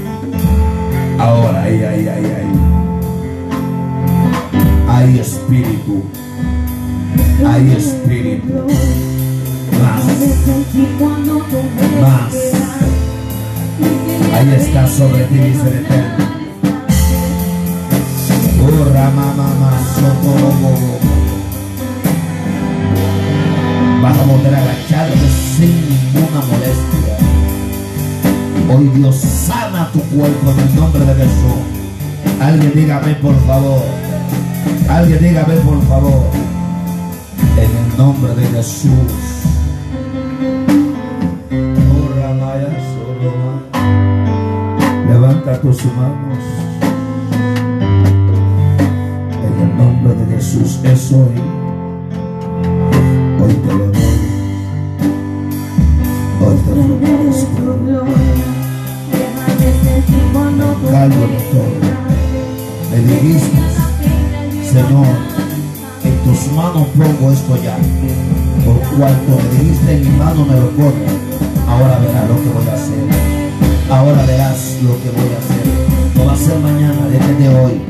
[1.23, 2.47] ahora, ay, ay, ay, ay.
[4.89, 6.03] Hay espíritu,
[7.47, 8.53] hay espíritu.
[9.81, 10.03] Más,
[12.01, 12.33] más.
[14.33, 16.23] Ahí está sobre ti, dice el Eterno.
[18.65, 20.73] Oh, Rama, Mama, Sotorobo.
[24.01, 27.15] Vas a poder agacharte sin ninguna molestia.
[28.69, 29.32] Hoy Dios
[29.91, 32.39] tu cuerpo en el nombre de Jesús.
[32.39, 33.83] Alguien dígame por favor.
[34.89, 36.23] Alguien dígame por favor.
[37.57, 38.89] En el nombre de Jesús.
[45.09, 46.43] Levanta tus manos.
[49.43, 51.11] En el nombre de Jesús es.
[51.11, 51.52] Hoy
[69.25, 70.91] Cuanto me dijiste en mi mano me lo pongo.
[71.67, 73.03] Ahora verás lo que voy a hacer.
[73.89, 75.65] Ahora verás lo que voy a hacer.
[76.15, 77.81] No va a ser mañana, desde hoy.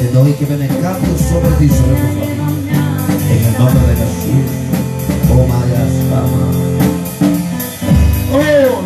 [0.00, 2.42] Desde hoy que viene cambio sobre ti, sobre tu familia.
[3.30, 4.46] En el nombre de Jesús.
[5.30, 6.44] Oh, Maya, Sama.
[8.32, 8.82] Oh.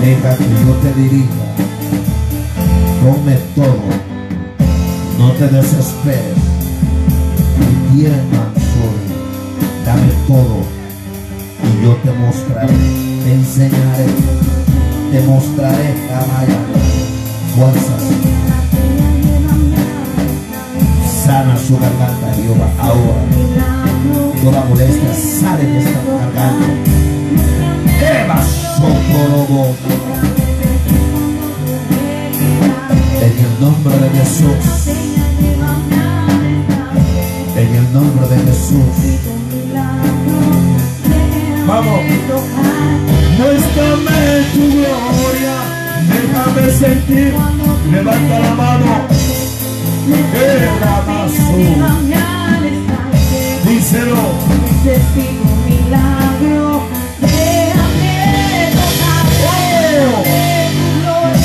[0.00, 1.44] Deja que yo te dirija.
[3.02, 4.13] Ponme todo.
[5.18, 6.36] No te desesperes.
[7.58, 8.22] Mi bien
[8.54, 9.84] soy.
[9.84, 10.62] Dame todo.
[11.62, 12.74] Y yo te mostraré.
[13.24, 14.06] Te enseñaré.
[15.12, 16.58] Te mostraré, Amaya,
[17.54, 18.02] fuerzas.
[21.24, 22.68] Sana su garganta, Jehová.
[22.80, 23.22] Ahora,
[24.42, 26.66] toda molestia sale de esta garganta.
[28.02, 28.42] Eva
[28.76, 29.74] Sotorobo.
[33.22, 34.83] En el nombre de Jesús.
[37.64, 38.94] En el nombre de Jesús.
[41.66, 42.00] Vamos.
[43.38, 45.56] Muéstrame tu gloria.
[46.10, 47.34] Déjame sentir.
[47.90, 48.92] Levanta la mano.
[53.64, 54.22] Díselo.
[54.84, 56.82] Necesito un milagro,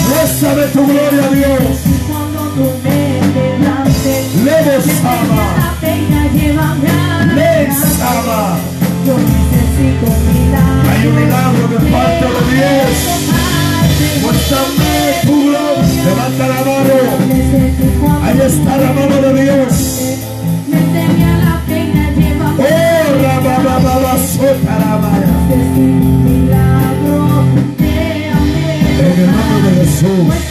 [0.10, 2.00] Muéstrame tu gloria, Dios.
[4.44, 5.79] Levos ama.
[9.06, 10.90] Yo necesito milagro.
[10.92, 12.98] Hay un milagro de parte de Dios.
[14.22, 14.94] Muéstrame
[15.26, 15.64] puro.
[16.06, 16.98] Levanta la mano.
[18.24, 19.74] Ahí está la mano de Dios.
[22.62, 25.32] Oh, la baba, baba, suelta la mano.
[29.00, 30.50] En el nombre de Jesús.